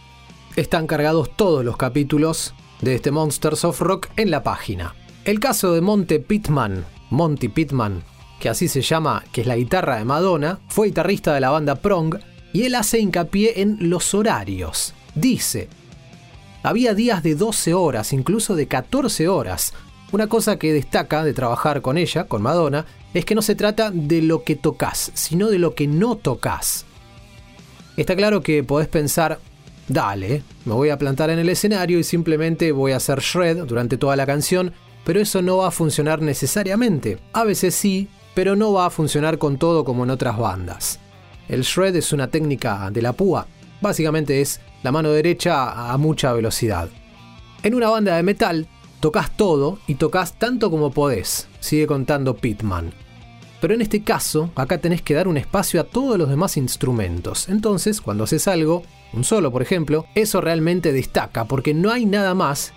están 0.57 0.89
cargados 0.89 1.31
todos 1.37 1.65
los 1.65 1.77
capítulos 1.77 2.53
de 2.81 2.95
este 2.95 3.11
Monsters 3.11 3.65
of 3.65 3.81
Rock 3.81 4.09
en 4.17 4.31
la 4.31 4.43
página. 4.43 4.95
El 5.25 5.41
caso 5.41 5.73
de 5.73 5.81
Monte 5.81 6.19
Pittman, 6.19 6.85
Monty 7.11 7.49
Pittman, 7.49 8.03
que 8.39 8.49
así 8.49 8.69
se 8.69 8.81
llama, 8.81 9.25
que 9.33 9.43
es 9.43 9.47
la 9.47 9.57
guitarra 9.57 9.97
de 9.97 10.05
Madonna, 10.05 10.61
fue 10.69 10.89
guitarrista 10.89 11.35
de 11.35 11.41
la 11.41 11.51
banda 11.51 11.77
Prong 11.77 12.17
y 12.53 12.63
él 12.63 12.75
hace 12.75 12.99
hincapié 12.99 13.61
en 13.61 13.91
los 13.91 14.15
horarios. 14.15 14.95
Dice, 15.15 15.69
había 16.63 16.95
días 16.95 17.23
de 17.23 17.35
12 17.35 17.75
horas, 17.75 18.13
incluso 18.13 18.55
de 18.55 18.67
14 18.67 19.29
horas. 19.29 19.75
Una 20.13 20.27
cosa 20.27 20.59
que 20.59 20.73
destaca 20.73 21.23
de 21.23 21.33
trabajar 21.33 21.83
con 21.83 21.99
ella, 21.99 22.25
con 22.25 22.43
Madonna, 22.43 22.87
es 23.15 23.25
que 23.25 23.35
no 23.35 23.43
se 23.43 23.55
trata 23.55 23.91
de 23.91 24.23
lo 24.23 24.43
que 24.43 24.57
tocas, 24.57 25.13
sino 25.15 25.49
de 25.49 25.59
lo 25.59 25.75
que 25.75 25.87
no 25.87 26.17
tocas. 26.17 26.87
Está 27.97 28.17
claro 28.17 28.43
que 28.43 28.65
podés 28.65 28.89
pensar, 28.89 29.39
dale, 29.91 30.45
me 30.65 30.73
voy 30.73 30.91
a 30.91 30.99
plantar 30.99 31.31
en 31.31 31.41
el 31.41 31.49
escenario 31.49 31.99
y 31.99 32.05
simplemente 32.05 32.71
voy 32.73 32.93
a 32.93 32.97
hacer 32.97 33.19
shred 33.21 33.65
durante 33.65 33.99
toda 33.99 34.15
la 34.15 34.25
canción, 34.25 34.73
pero 35.05 35.21
eso 35.21 35.43
no 35.43 35.59
va 35.59 35.69
a 35.69 35.73
funcionar 35.73 36.23
necesariamente. 36.23 37.19
A 37.33 37.45
veces 37.45 37.75
sí, 37.75 38.09
pero 38.35 38.55
no 38.55 38.73
va 38.73 38.87
a 38.87 38.91
funcionar 38.91 39.39
con 39.39 39.59
todo 39.59 39.85
como 39.85 40.05
en 40.05 40.11
otras 40.11 40.39
bandas. 40.39 41.01
El 41.49 41.63
shred 41.63 41.97
es 41.97 42.13
una 42.13 42.29
técnica 42.29 42.91
de 42.93 43.03
la 43.03 43.13
púa, 43.13 43.47
básicamente 43.81 44.41
es 44.41 44.61
la 44.85 44.93
mano 44.93 45.11
derecha 45.11 45.93
a 45.93 45.97
mucha 45.99 46.33
velocidad. 46.33 46.89
En 47.65 47.75
una 47.75 47.91
banda 47.91 48.17
de 48.17 48.23
metal, 48.23 48.69
tocas 49.01 49.37
todo 49.37 49.81
y 49.89 49.97
tocas 49.97 50.39
tanto 50.39 50.71
como 50.71 50.93
podés, 50.93 51.49
sigue 51.59 51.89
contando 51.89 52.37
Pittman. 52.37 52.93
Pero 53.61 53.75
en 53.75 53.83
este 53.83 54.03
caso, 54.03 54.51
acá 54.55 54.79
tenés 54.79 55.03
que 55.03 55.15
dar 55.15 55.27
un 55.27 55.37
espacio 55.37 55.81
a 55.81 55.85
todos 55.85 56.17
los 56.17 56.31
demás 56.31 56.57
instrumentos. 56.57 57.49
Entonces, 57.49 58.01
cuando 58.01 58.25
haces 58.25 58.49
algo, 58.49 58.85
un 59.13 59.25
solo 59.25 59.51
por 59.51 59.63
ejemplo, 59.63 60.07
eso 60.15 60.41
realmente 60.41 60.93
destaca 60.93 61.45
porque 61.45 61.75
no 61.75 61.91
hay 61.91 62.07
nada 62.07 62.35
más, 62.35 62.73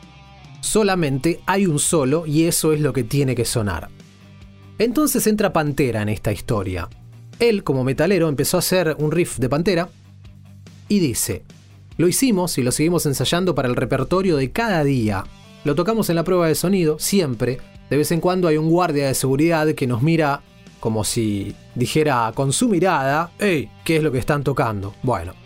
solamente 0.62 1.42
hay 1.46 1.66
un 1.66 1.80
solo 1.80 2.26
y 2.26 2.44
eso 2.44 2.74
es 2.74 2.80
lo 2.80 2.94
que 2.94 3.04
tiene 3.04 3.36
que 3.36 3.46
sonar. 3.46 3.90
Entonces 4.80 5.28
entra 5.28 5.54
Pantera 5.54 6.02
en 6.02 6.10
esta 6.10 6.32
historia. 6.32 6.90
Él, 7.40 7.64
como 7.64 7.84
metalero, 7.84 8.30
empezó 8.30 8.58
a 8.58 8.60
hacer 8.60 8.96
un 9.00 9.12
riff 9.12 9.38
de 9.38 9.50
Pantera 9.50 9.90
y 10.88 11.00
dice, 11.00 11.44
lo 11.98 12.08
hicimos 12.08 12.58
y 12.58 12.64
lo 12.64 12.72
seguimos 12.72 13.06
ensayando 13.06 13.54
para 13.54 13.68
el 13.68 13.76
repertorio 13.76 14.38
de 14.38 14.52
cada 14.52 14.84
día. 14.84 15.24
Lo 15.64 15.76
tocamos 15.76 16.10
en 16.10 16.16
la 16.16 16.24
prueba 16.24 16.48
de 16.48 16.56
sonido, 16.56 16.98
siempre. 17.00 17.60
De 17.90 17.98
vez 17.98 18.12
en 18.12 18.20
cuando 18.20 18.48
hay 18.48 18.58
un 18.58 18.70
guardia 18.70 19.08
de 19.08 19.14
seguridad 19.14 19.68
que 19.74 19.88
nos 19.88 20.02
mira 20.02 20.42
como 20.80 21.04
si 21.04 21.56
dijera 21.76 22.32
con 22.36 22.52
su 22.52 22.68
mirada, 22.68 23.32
hey, 23.40 23.70
¿qué 23.86 23.98
es 23.98 24.04
lo 24.04 24.12
que 24.12 24.18
están 24.18 24.44
tocando? 24.44 24.94
Bueno. 25.04 25.43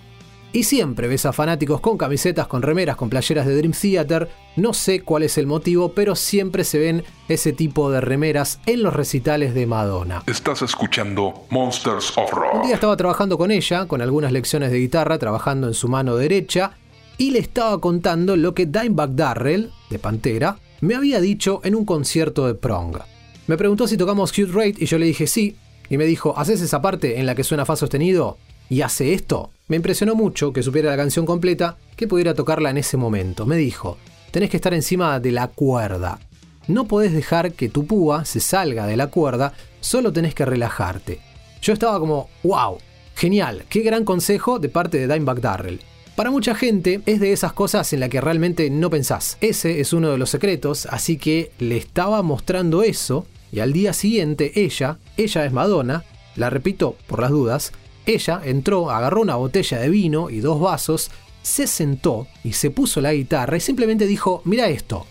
Y 0.57 0.63
siempre 0.63 1.07
ves 1.07 1.27
a 1.27 1.33
fanáticos 1.33 1.81
con 1.81 1.99
camisetas, 1.99 2.47
con 2.47 2.63
remeras, 2.63 2.95
con 2.95 3.11
playeras 3.11 3.45
de 3.45 3.55
Dream 3.55 3.73
Theater. 3.79 4.27
No 4.55 4.73
sé 4.73 5.01
cuál 5.01 5.21
es 5.21 5.37
el 5.37 5.45
motivo, 5.45 5.89
pero 5.93 6.15
siempre 6.15 6.63
se 6.63 6.79
ven 6.79 7.03
ese 7.27 7.53
tipo 7.53 7.91
de 7.91 8.01
remeras 8.01 8.59
en 8.65 8.81
los 8.81 8.95
recitales 8.95 9.53
de 9.53 9.67
Madonna. 9.67 10.23
Estás 10.25 10.63
escuchando 10.63 11.45
Monsters 11.51 12.11
of 12.17 12.33
Un 12.33 12.41
Rock. 12.41 12.65
día 12.65 12.73
estaba 12.73 12.97
trabajando 12.97 13.37
con 13.37 13.51
ella, 13.51 13.85
con 13.85 14.01
algunas 14.01 14.31
lecciones 14.31 14.71
de 14.71 14.79
guitarra, 14.79 15.19
trabajando 15.19 15.67
en 15.67 15.75
su 15.75 15.89
mano 15.89 16.15
derecha, 16.15 16.71
y 17.19 17.29
le 17.29 17.37
estaba 17.37 17.79
contando 17.79 18.35
lo 18.35 18.55
que 18.55 18.65
Dimebag 18.65 19.13
Darrell, 19.13 19.69
de 19.91 19.99
Pantera, 19.99 20.57
me 20.81 20.95
había 20.95 21.21
dicho 21.21 21.61
en 21.65 21.75
un 21.75 21.85
concierto 21.85 22.47
de 22.47 22.55
Prong. 22.55 22.97
Me 23.45 23.57
preguntó 23.57 23.87
si 23.87 23.95
tocamos 23.95 24.33
Cute 24.33 24.53
Rate 24.53 24.77
y 24.79 24.87
yo 24.87 24.97
le 24.97 25.05
dije 25.05 25.27
sí, 25.27 25.55
y 25.87 25.97
me 25.97 26.05
dijo, 26.05 26.33
¿haces 26.35 26.61
esa 26.61 26.81
parte 26.81 27.19
en 27.19 27.27
la 27.27 27.35
que 27.35 27.43
suena 27.43 27.63
Fa 27.63 27.75
sostenido? 27.75 28.39
¿Y 28.71 28.81
hace 28.81 29.13
esto? 29.13 29.51
Me 29.70 29.76
impresionó 29.76 30.15
mucho 30.15 30.53
que 30.53 30.63
supiera 30.63 30.91
la 30.91 30.95
canción 30.95 31.26
completa, 31.26 31.76
que 31.97 32.07
pudiera 32.07 32.34
tocarla 32.34 32.70
en 32.70 32.78
ese 32.78 32.95
momento. 32.95 33.45
Me 33.45 33.57
dijo, 33.57 33.97
tenés 34.32 34.49
que 34.49 34.55
estar 34.55 34.74
encima 34.74 35.20
de 35.20 35.34
la 35.34 35.49
cuerda. 35.49 36.20
No 36.68 36.88
podés 36.88 37.11
dejar 37.11 37.51
que 37.51 37.68
tu 37.68 37.86
púa 37.86 38.24
se 38.24 38.39
salga 38.39 38.88
de 38.88 38.95
la 38.95 39.07
cuerda, 39.07 39.51
solo 39.82 40.13
tenés 40.13 40.34
que 40.34 40.45
relajarte. 40.45 41.20
Yo 41.61 41.74
estaba 41.74 41.99
como, 41.99 42.30
wow, 42.43 42.78
genial, 43.13 43.65
qué 43.68 43.82
gran 43.82 44.05
consejo 44.05 44.57
de 44.57 44.70
parte 44.70 44.99
de 45.05 45.13
Dimebag 45.13 45.41
Darrell. 45.41 45.82
Para 46.15 46.32
mucha 46.32 46.55
gente 46.55 47.01
es 47.05 47.20
de 47.20 47.34
esas 47.34 47.51
cosas 47.51 47.91
en 47.91 47.99
la 47.99 48.07
que 48.07 48.22
realmente 48.22 48.70
no 48.70 48.89
pensás. 48.89 49.38
Ese 49.41 49.82
es 49.82 49.91
uno 49.91 50.11
de 50.11 50.18
los 50.18 50.30
secretos, 50.30 50.86
así 50.86 51.18
que 51.18 51.51
le 51.59 51.76
estaba 51.76 52.22
mostrando 52.22 52.84
eso 52.84 53.28
y 53.51 53.59
al 53.59 53.74
día 53.74 53.91
siguiente 53.91 54.63
ella, 54.63 54.97
ella 55.18 55.45
es 55.45 55.51
Madonna, 55.51 56.05
la 56.38 56.49
repito 56.49 56.95
por 57.07 57.20
las 57.20 57.32
dudas, 57.32 57.74
ella 58.07 58.41
entró, 58.43 58.89
agarró 58.89 59.21
una 59.21 59.35
botella 59.35 59.79
de 59.79 59.89
vino 59.89 60.29
y 60.29 60.39
dos 60.39 60.59
vasos, 60.59 61.11
se 61.41 61.67
sentó 61.67 62.27
y 62.43 62.53
se 62.53 62.71
puso 62.71 63.01
la 63.01 63.13
guitarra 63.13 63.57
y 63.57 63.59
simplemente 63.59 64.07
dijo, 64.07 64.41
mira 64.45 64.67
esto. 64.69 65.05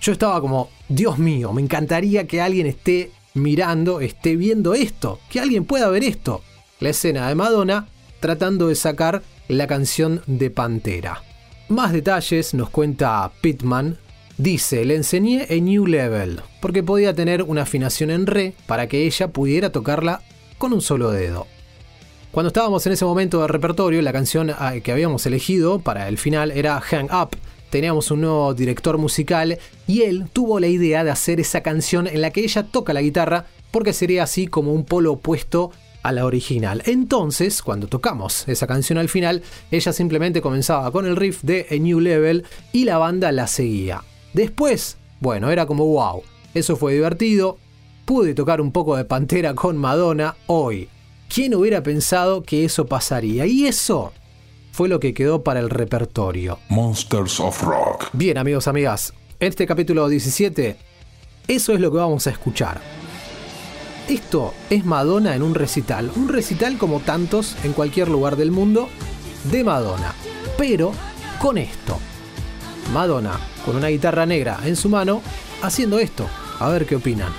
Yo 0.00 0.12
estaba 0.12 0.40
como, 0.40 0.68
Dios 0.88 1.18
mío, 1.18 1.52
me 1.52 1.62
encantaría 1.62 2.26
que 2.26 2.40
alguien 2.40 2.66
esté 2.66 3.12
mirando, 3.34 4.00
esté 4.00 4.36
viendo 4.36 4.74
esto, 4.74 5.20
que 5.30 5.40
alguien 5.40 5.64
pueda 5.64 5.88
ver 5.88 6.04
esto. 6.04 6.42
La 6.80 6.90
escena 6.90 7.28
de 7.28 7.36
Madonna 7.36 7.86
tratando 8.20 8.68
de 8.68 8.74
sacar 8.74 9.22
la 9.48 9.66
canción 9.66 10.22
de 10.26 10.50
Pantera. 10.50 11.22
Más 11.68 11.92
detalles 11.92 12.54
nos 12.54 12.70
cuenta 12.70 13.30
Pittman. 13.40 13.98
Dice, 14.38 14.84
le 14.84 14.96
enseñé 14.96 15.46
a 15.50 15.54
New 15.54 15.86
Level, 15.86 16.40
porque 16.60 16.82
podía 16.82 17.14
tener 17.14 17.42
una 17.42 17.62
afinación 17.62 18.10
en 18.10 18.26
re 18.26 18.54
para 18.66 18.88
que 18.88 19.06
ella 19.06 19.28
pudiera 19.28 19.70
tocarla 19.70 20.22
con 20.58 20.72
un 20.72 20.80
solo 20.80 21.10
dedo. 21.10 21.46
Cuando 22.32 22.48
estábamos 22.48 22.86
en 22.86 22.94
ese 22.94 23.04
momento 23.04 23.40
del 23.40 23.50
repertorio, 23.50 24.00
la 24.00 24.10
canción 24.10 24.50
ah, 24.58 24.72
que 24.82 24.90
habíamos 24.90 25.26
elegido 25.26 25.80
para 25.80 26.08
el 26.08 26.16
final 26.16 26.50
era 26.50 26.80
Hang 26.80 27.10
Up. 27.12 27.36
Teníamos 27.68 28.10
un 28.10 28.22
nuevo 28.22 28.54
director 28.54 28.96
musical 28.96 29.58
y 29.86 30.00
él 30.04 30.30
tuvo 30.32 30.58
la 30.58 30.66
idea 30.66 31.04
de 31.04 31.10
hacer 31.10 31.40
esa 31.40 31.60
canción 31.60 32.06
en 32.06 32.22
la 32.22 32.30
que 32.30 32.40
ella 32.40 32.62
toca 32.62 32.94
la 32.94 33.02
guitarra 33.02 33.44
porque 33.70 33.92
sería 33.92 34.22
así 34.22 34.46
como 34.46 34.72
un 34.72 34.86
polo 34.86 35.12
opuesto 35.12 35.72
a 36.02 36.10
la 36.10 36.24
original. 36.24 36.82
Entonces, 36.86 37.60
cuando 37.60 37.86
tocamos 37.86 38.48
esa 38.48 38.66
canción 38.66 38.96
al 38.96 39.10
final, 39.10 39.42
ella 39.70 39.92
simplemente 39.92 40.40
comenzaba 40.40 40.90
con 40.90 41.04
el 41.04 41.16
riff 41.16 41.42
de 41.42 41.66
A 41.70 41.74
New 41.74 42.00
Level 42.00 42.46
y 42.72 42.86
la 42.86 42.96
banda 42.96 43.30
la 43.30 43.46
seguía. 43.46 44.04
Después, 44.32 44.96
bueno, 45.20 45.50
era 45.50 45.66
como 45.66 45.84
wow, 45.84 46.22
eso 46.54 46.76
fue 46.76 46.94
divertido. 46.94 47.58
Pude 48.06 48.32
tocar 48.32 48.62
un 48.62 48.72
poco 48.72 48.96
de 48.96 49.04
Pantera 49.04 49.54
con 49.54 49.76
Madonna 49.76 50.34
hoy. 50.46 50.88
¿Quién 51.32 51.54
hubiera 51.54 51.82
pensado 51.82 52.42
que 52.42 52.66
eso 52.66 52.84
pasaría? 52.84 53.46
Y 53.46 53.66
eso 53.66 54.12
fue 54.70 54.90
lo 54.90 55.00
que 55.00 55.14
quedó 55.14 55.42
para 55.42 55.60
el 55.60 55.70
repertorio. 55.70 56.58
Monsters 56.68 57.40
of 57.40 57.62
Rock. 57.62 58.10
Bien, 58.12 58.36
amigos, 58.36 58.68
amigas, 58.68 59.14
en 59.40 59.48
este 59.48 59.66
capítulo 59.66 60.10
17, 60.10 60.76
eso 61.48 61.72
es 61.72 61.80
lo 61.80 61.90
que 61.90 61.96
vamos 61.96 62.26
a 62.26 62.30
escuchar. 62.30 62.82
Esto 64.10 64.52
es 64.68 64.84
Madonna 64.84 65.34
en 65.34 65.40
un 65.40 65.54
recital, 65.54 66.12
un 66.16 66.28
recital 66.28 66.76
como 66.76 67.00
tantos 67.00 67.56
en 67.64 67.72
cualquier 67.72 68.08
lugar 68.08 68.36
del 68.36 68.50
mundo 68.50 68.90
de 69.50 69.64
Madonna, 69.64 70.12
pero 70.58 70.92
con 71.40 71.56
esto. 71.56 71.98
Madonna 72.92 73.40
con 73.64 73.76
una 73.76 73.88
guitarra 73.88 74.26
negra 74.26 74.60
en 74.64 74.76
su 74.76 74.90
mano 74.90 75.22
haciendo 75.62 75.98
esto. 75.98 76.28
A 76.58 76.68
ver 76.68 76.84
qué 76.84 76.96
opinan. 76.96 77.32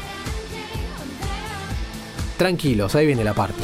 Tranquilos, 2.38 2.96
ahí 2.96 3.06
viene 3.06 3.24
la 3.24 3.36
parte. 3.36 3.64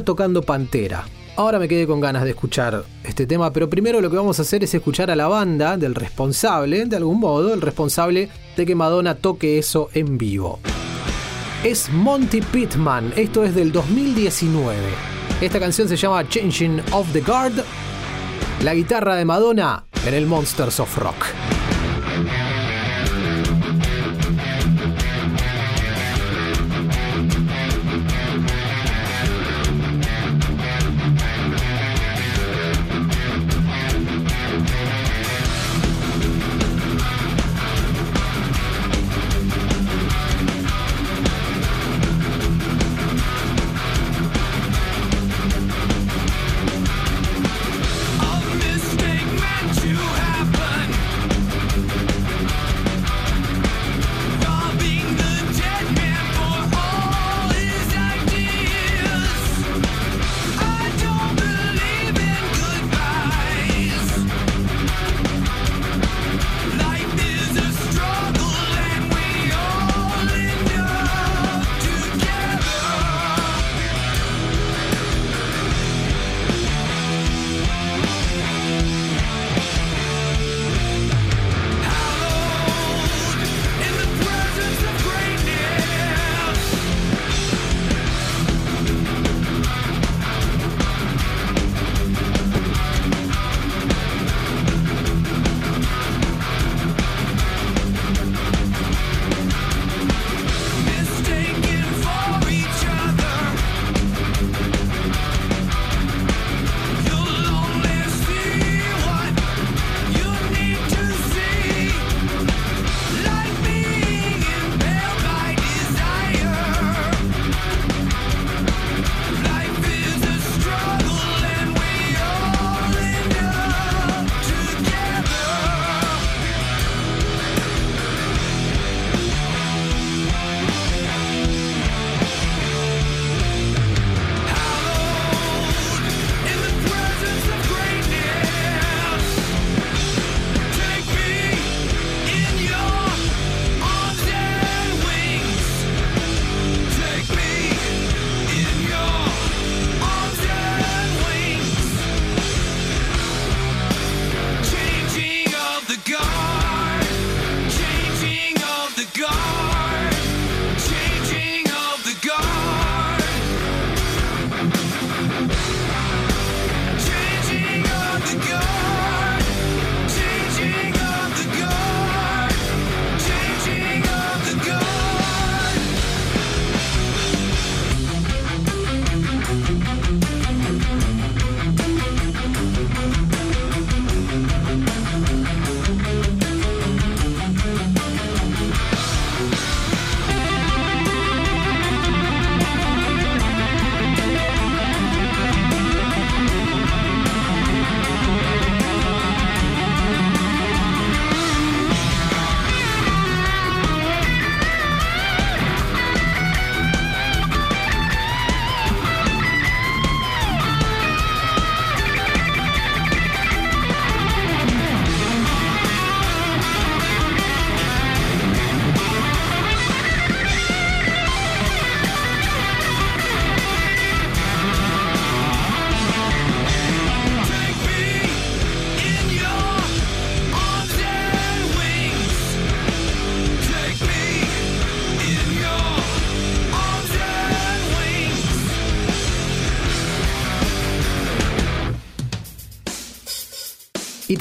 Tocando 0.00 0.42
Pantera. 0.42 1.04
Ahora 1.36 1.58
me 1.58 1.68
quedé 1.68 1.86
con 1.86 2.00
ganas 2.00 2.24
de 2.24 2.30
escuchar 2.30 2.84
este 3.04 3.26
tema, 3.26 3.52
pero 3.52 3.68
primero 3.68 4.00
lo 4.00 4.10
que 4.10 4.16
vamos 4.16 4.38
a 4.38 4.42
hacer 4.42 4.64
es 4.64 4.74
escuchar 4.74 5.10
a 5.10 5.16
la 5.16 5.28
banda 5.28 5.76
del 5.76 5.94
responsable, 5.94 6.86
de 6.86 6.96
algún 6.96 7.20
modo, 7.20 7.52
el 7.52 7.60
responsable 7.60 8.30
de 8.56 8.66
que 8.66 8.74
Madonna 8.74 9.14
toque 9.14 9.58
eso 9.58 9.90
en 9.92 10.18
vivo. 10.18 10.60
Es 11.64 11.90
Monty 11.90 12.40
Pittman, 12.40 13.12
esto 13.16 13.44
es 13.44 13.54
del 13.54 13.70
2019. 13.70 14.76
Esta 15.40 15.60
canción 15.60 15.88
se 15.88 15.96
llama 15.96 16.28
Changing 16.28 16.80
of 16.92 17.12
the 17.12 17.20
Guard. 17.20 17.62
La 18.62 18.74
guitarra 18.74 19.16
de 19.16 19.24
Madonna 19.24 19.84
en 20.06 20.14
el 20.14 20.26
Monsters 20.26 20.80
of 20.80 20.98
Rock. 20.98 21.26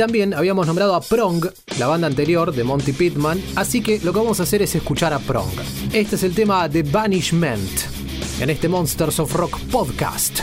también 0.02 0.34
habíamos 0.34 0.66
nombrado 0.66 0.96
a 0.96 1.02
Prong, 1.02 1.46
la 1.78 1.86
banda 1.86 2.08
anterior 2.08 2.52
de 2.52 2.64
Monty 2.64 2.92
Pittman, 2.92 3.40
así 3.56 3.84
que 3.84 4.00
lo 4.00 4.12
que 4.12 4.18
vamos 4.18 4.40
a 4.40 4.44
hacer 4.44 4.64
es 4.64 4.74
escuchar 4.74 5.14
a 5.14 5.20
Prong. 5.20 5.52
Este 5.94 6.16
es 6.16 6.24
el 6.24 6.34
tema 6.34 6.68
de 6.68 6.82
Banishment 6.82 7.70
en 8.40 8.50
este 8.50 8.68
Monsters 8.68 9.20
of 9.20 9.32
Rock 9.36 9.60
podcast. 9.72 10.40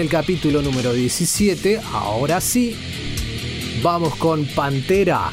el 0.00 0.08
capítulo 0.08 0.62
número 0.62 0.94
17, 0.94 1.80
ahora 1.92 2.40
sí, 2.40 2.74
vamos 3.82 4.16
con 4.16 4.46
Pantera. 4.46 5.30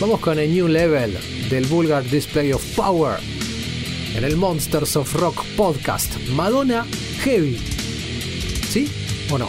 Vamos 0.00 0.20
con 0.20 0.38
el 0.38 0.50
New 0.50 0.66
Level 0.66 1.14
del 1.50 1.66
Vulgar 1.66 2.02
Display 2.04 2.52
of 2.52 2.64
Power 2.74 3.18
en 4.14 4.24
el 4.24 4.36
Monsters 4.36 4.96
of 4.96 5.14
Rock 5.14 5.44
podcast. 5.56 6.16
Madonna 6.30 6.86
Heavy. 7.20 7.58
¿Sí 8.70 8.88
o 9.30 9.36
no? 9.36 9.48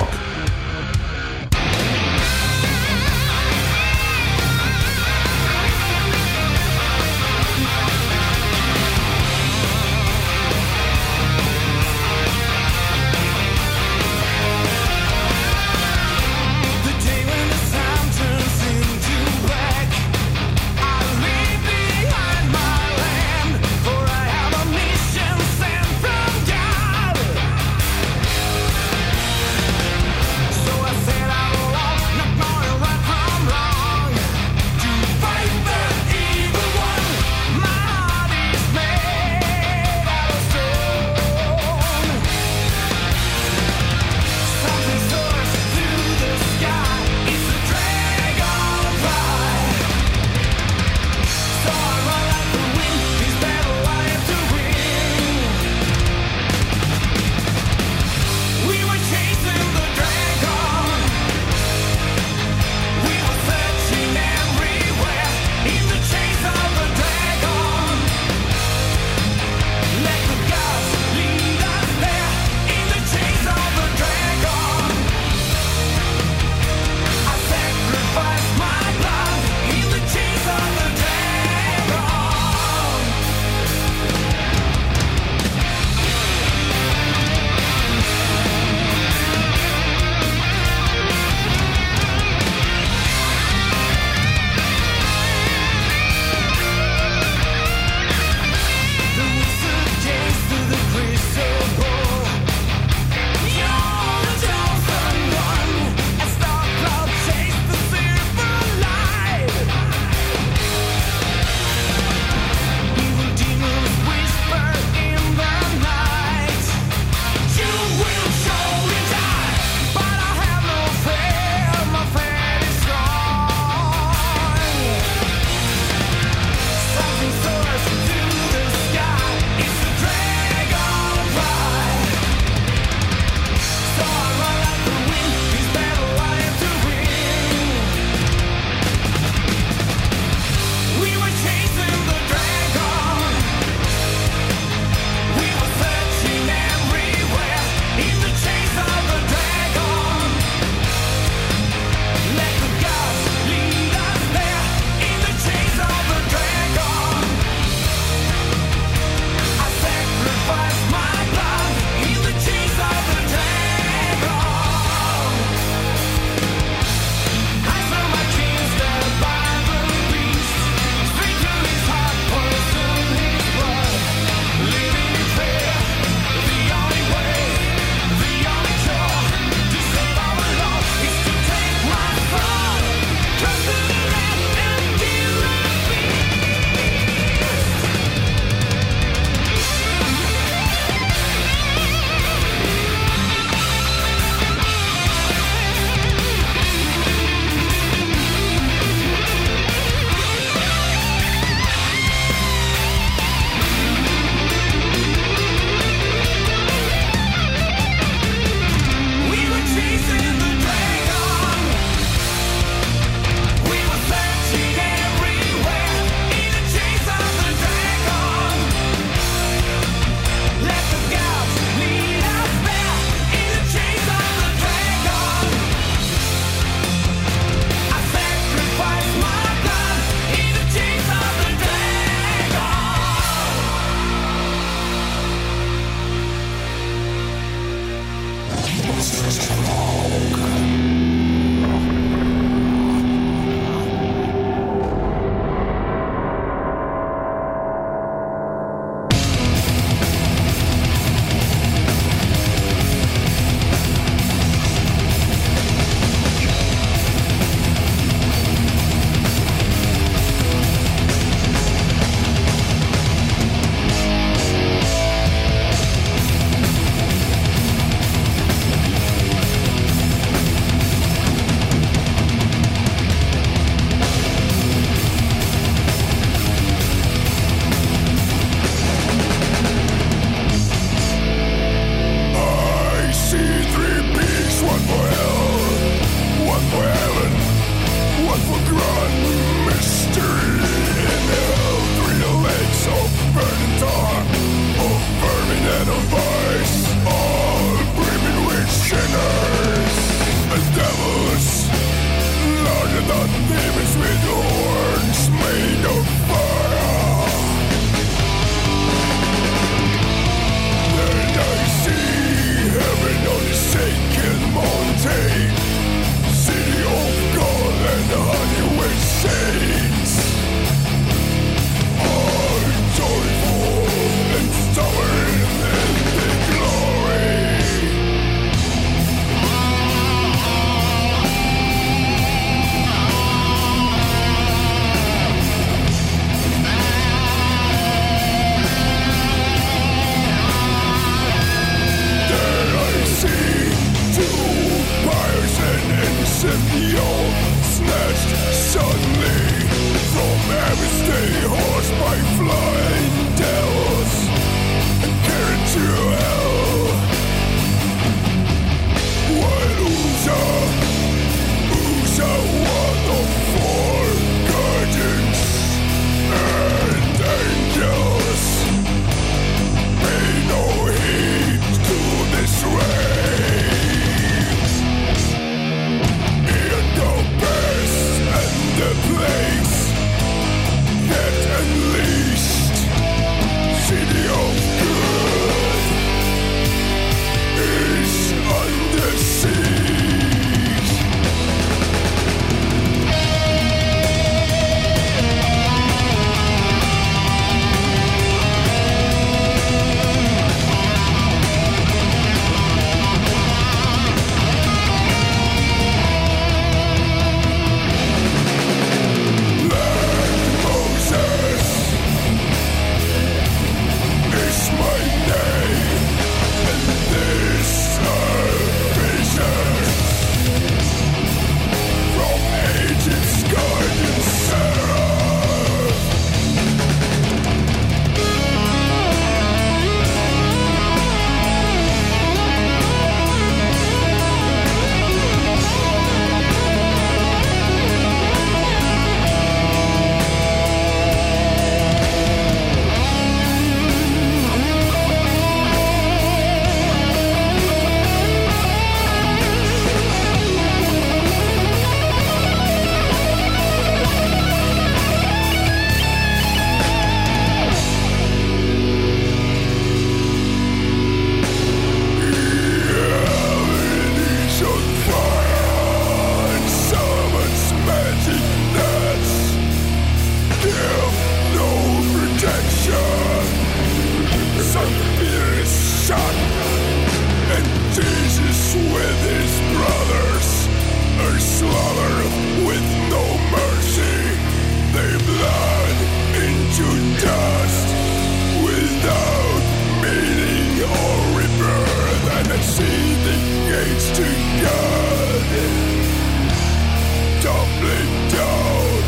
Tumbling 497.41 498.29
down 498.29 499.03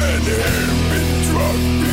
and 0.00 0.24
him 0.24 0.90
been 0.90 1.22
drugged. 1.30 1.89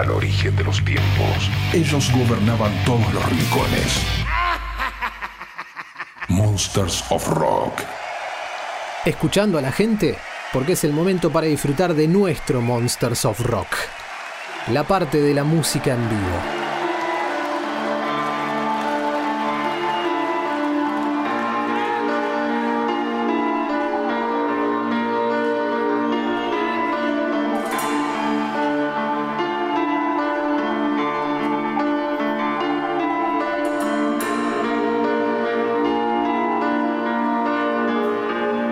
Al 0.00 0.10
origen 0.10 0.54
de 0.56 0.64
los 0.64 0.84
tiempos, 0.84 1.50
ellos 1.72 2.10
gobernaban 2.12 2.72
todos 2.84 3.12
los 3.12 3.24
rincones. 3.28 4.02
Monsters 6.28 7.04
of 7.10 7.26
Rock. 7.28 7.80
Escuchando 9.04 9.58
a 9.58 9.62
la 9.62 9.72
gente, 9.72 10.16
porque 10.52 10.72
es 10.72 10.84
el 10.84 10.92
momento 10.92 11.30
para 11.30 11.46
disfrutar 11.46 11.94
de 11.94 12.08
nuestro 12.08 12.60
Monsters 12.60 13.24
of 13.24 13.40
Rock. 13.40 13.68
La 14.68 14.84
parte 14.84 15.20
de 15.20 15.32
la 15.32 15.44
música 15.44 15.94
en 15.94 16.08
vivo. 16.08 16.55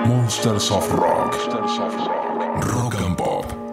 Monsters 0.07 0.71
of 0.71 0.93
Rock. 0.93 1.33
Rock 2.63 2.95
and 3.01 3.17
Pop. 3.17 3.64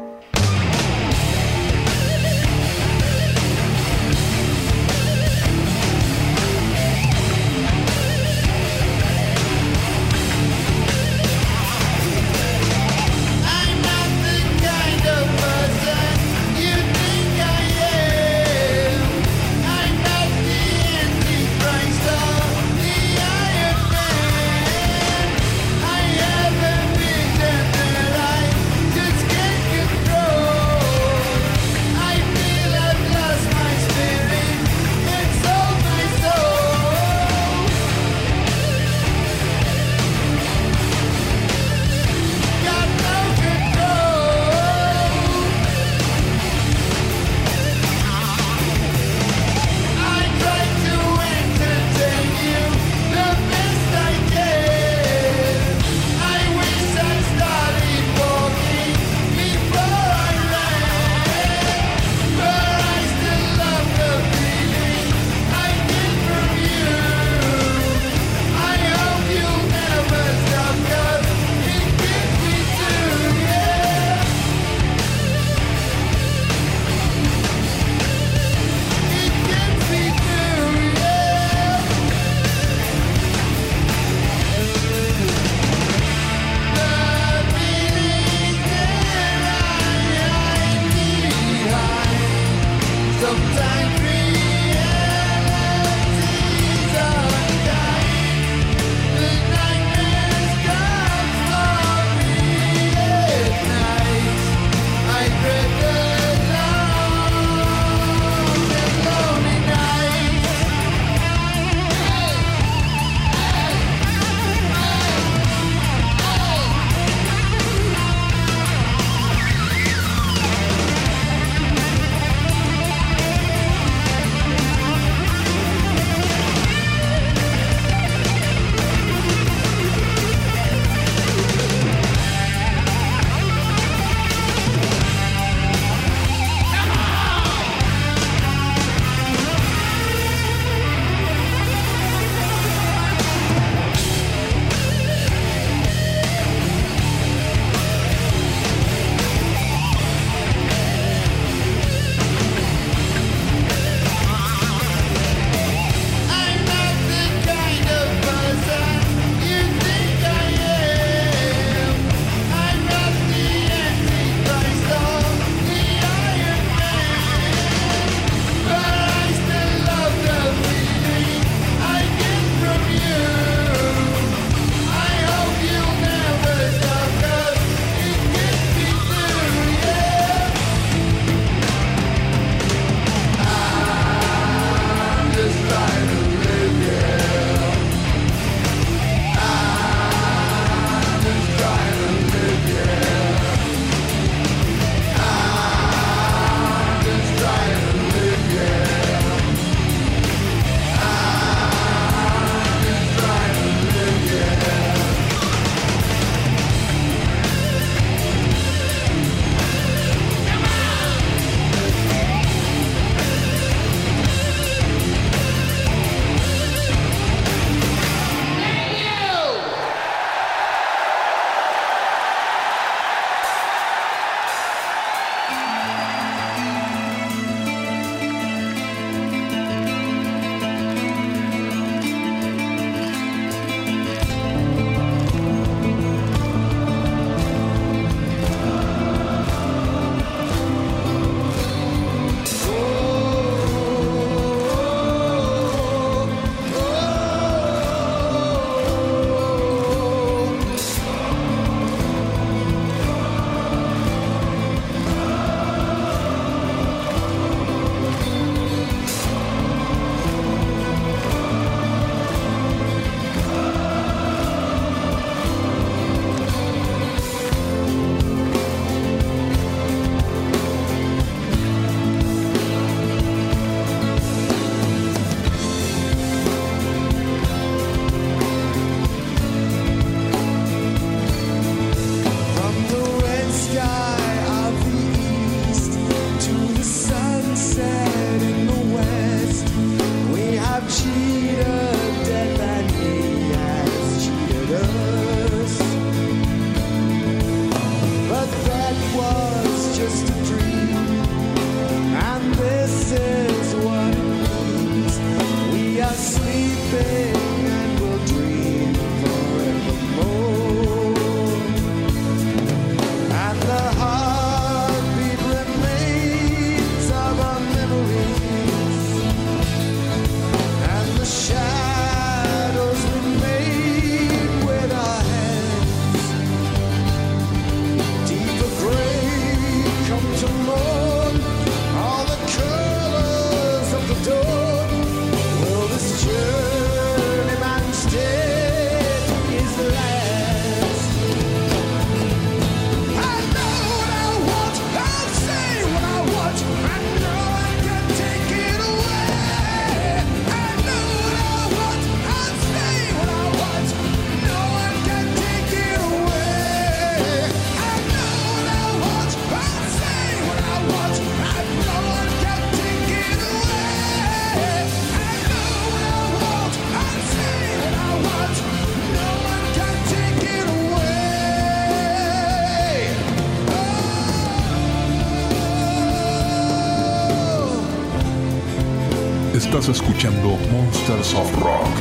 Escuchando 380.92 381.22
Monsters 381.22 381.34
of 381.34 381.64
Rock. 381.64 381.82
Rock 381.88 382.01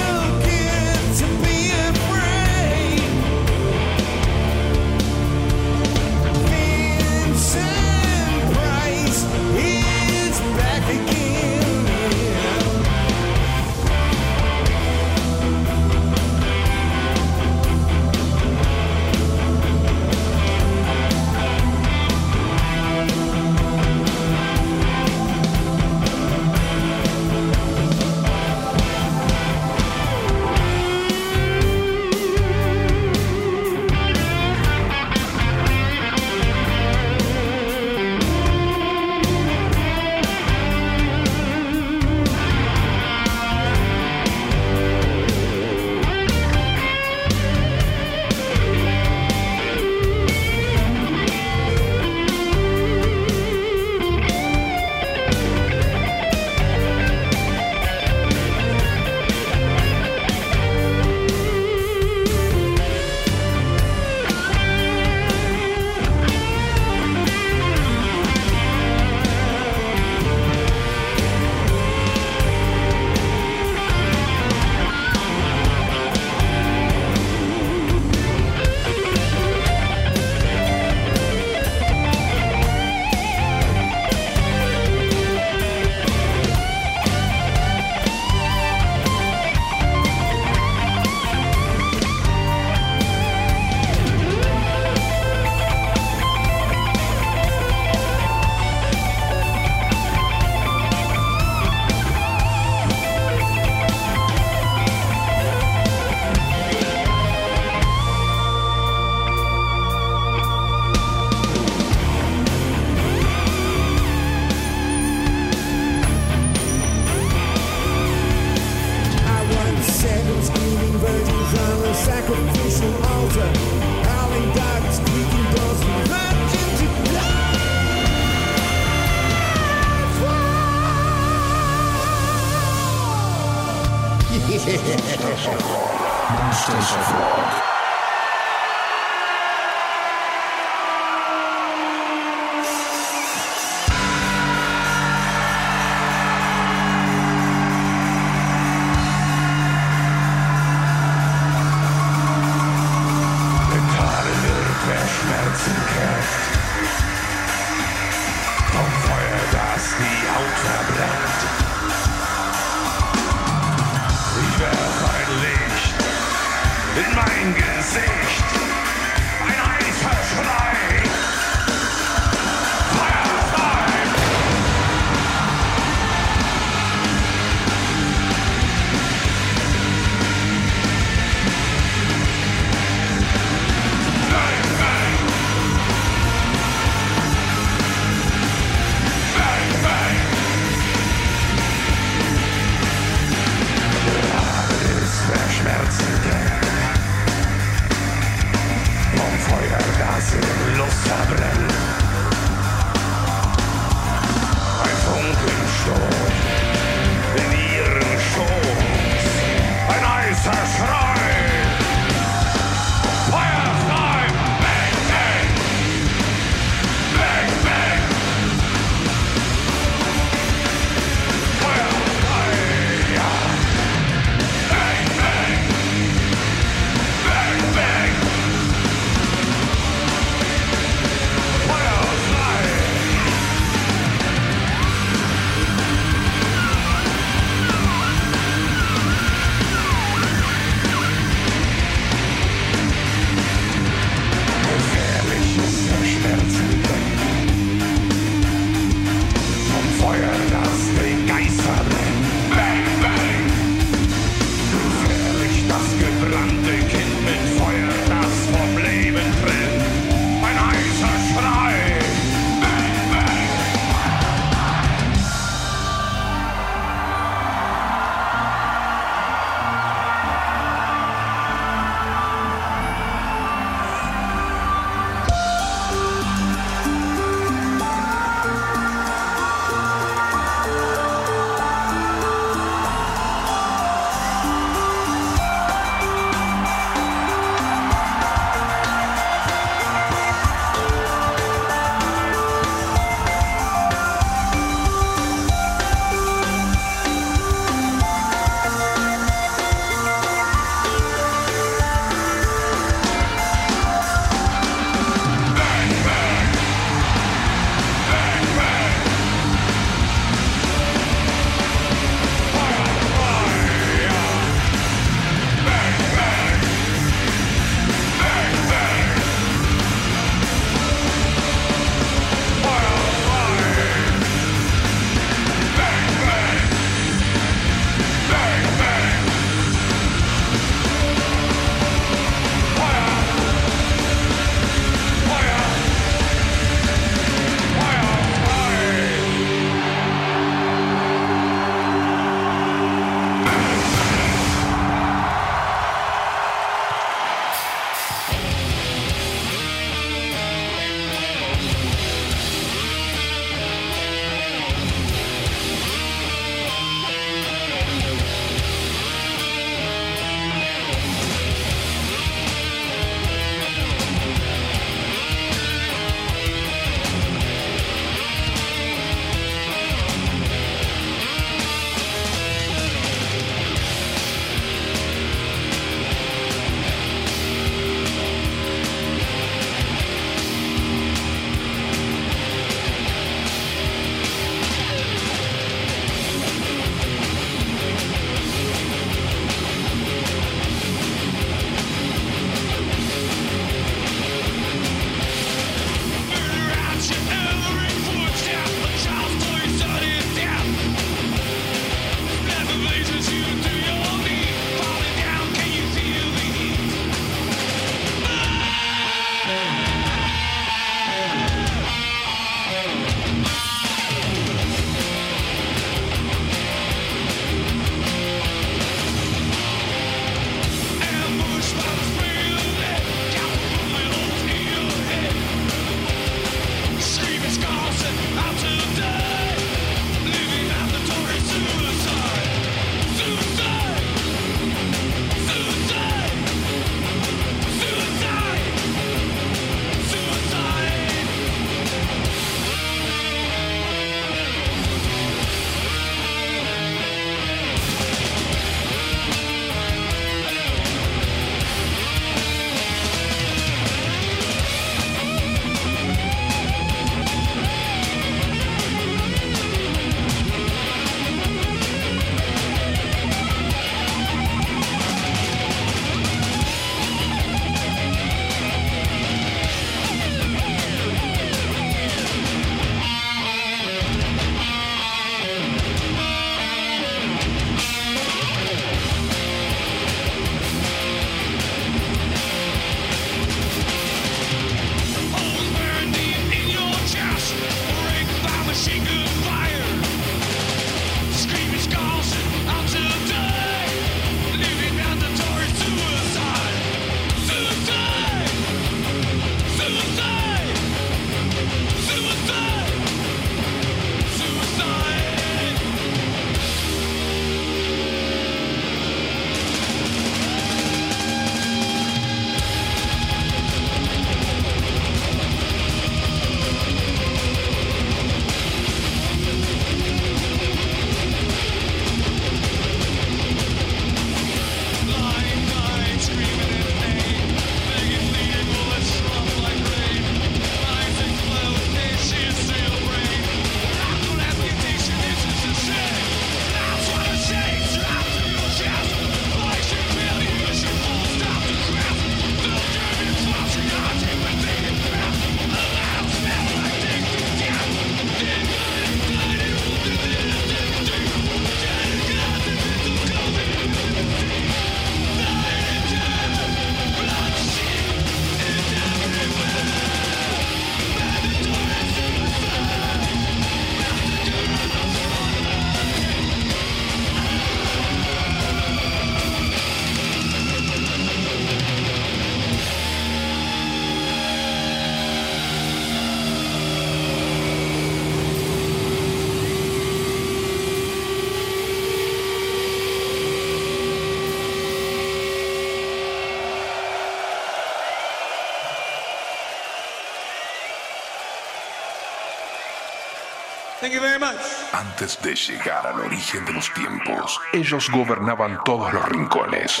Antes 594.92 595.38
de 595.44 595.54
llegar 595.54 596.04
al 596.08 596.18
origen 596.18 596.64
de 596.64 596.72
los 596.72 596.92
tiempos, 596.92 597.56
ellos 597.72 598.10
gobernaban 598.10 598.80
todos 598.84 599.12
los 599.12 599.28
rincones. 599.28 600.00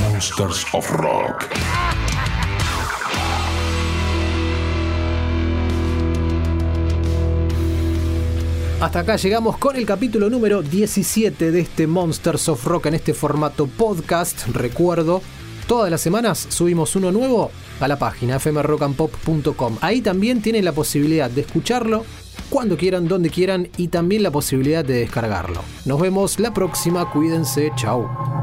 Monsters 0.00 0.64
of 0.72 0.90
Rock. 0.90 1.44
Hasta 8.80 9.00
acá 9.00 9.16
llegamos 9.16 9.58
con 9.58 9.76
el 9.76 9.84
capítulo 9.84 10.30
número 10.30 10.62
17 10.62 11.50
de 11.50 11.60
este 11.60 11.86
Monsters 11.86 12.48
of 12.48 12.64
Rock 12.64 12.86
en 12.86 12.94
este 12.94 13.12
formato 13.12 13.66
podcast. 13.66 14.46
Recuerdo, 14.46 15.20
todas 15.66 15.90
las 15.90 16.00
semanas 16.00 16.46
subimos 16.48 16.96
uno 16.96 17.12
nuevo 17.12 17.50
a 17.80 17.86
la 17.88 17.98
página 17.98 18.40
fmrockandpop.com. 18.40 19.76
Ahí 19.82 20.00
también 20.00 20.40
tienen 20.40 20.64
la 20.64 20.72
posibilidad 20.72 21.28
de 21.28 21.42
escucharlo 21.42 22.06
cuando 22.54 22.76
quieran, 22.76 23.08
donde 23.08 23.30
quieran 23.30 23.66
y 23.76 23.88
también 23.88 24.22
la 24.22 24.30
posibilidad 24.30 24.84
de 24.84 25.00
descargarlo. 25.00 25.60
Nos 25.86 26.00
vemos 26.00 26.38
la 26.38 26.54
próxima, 26.54 27.10
cuídense, 27.10 27.72
chao. 27.74 28.33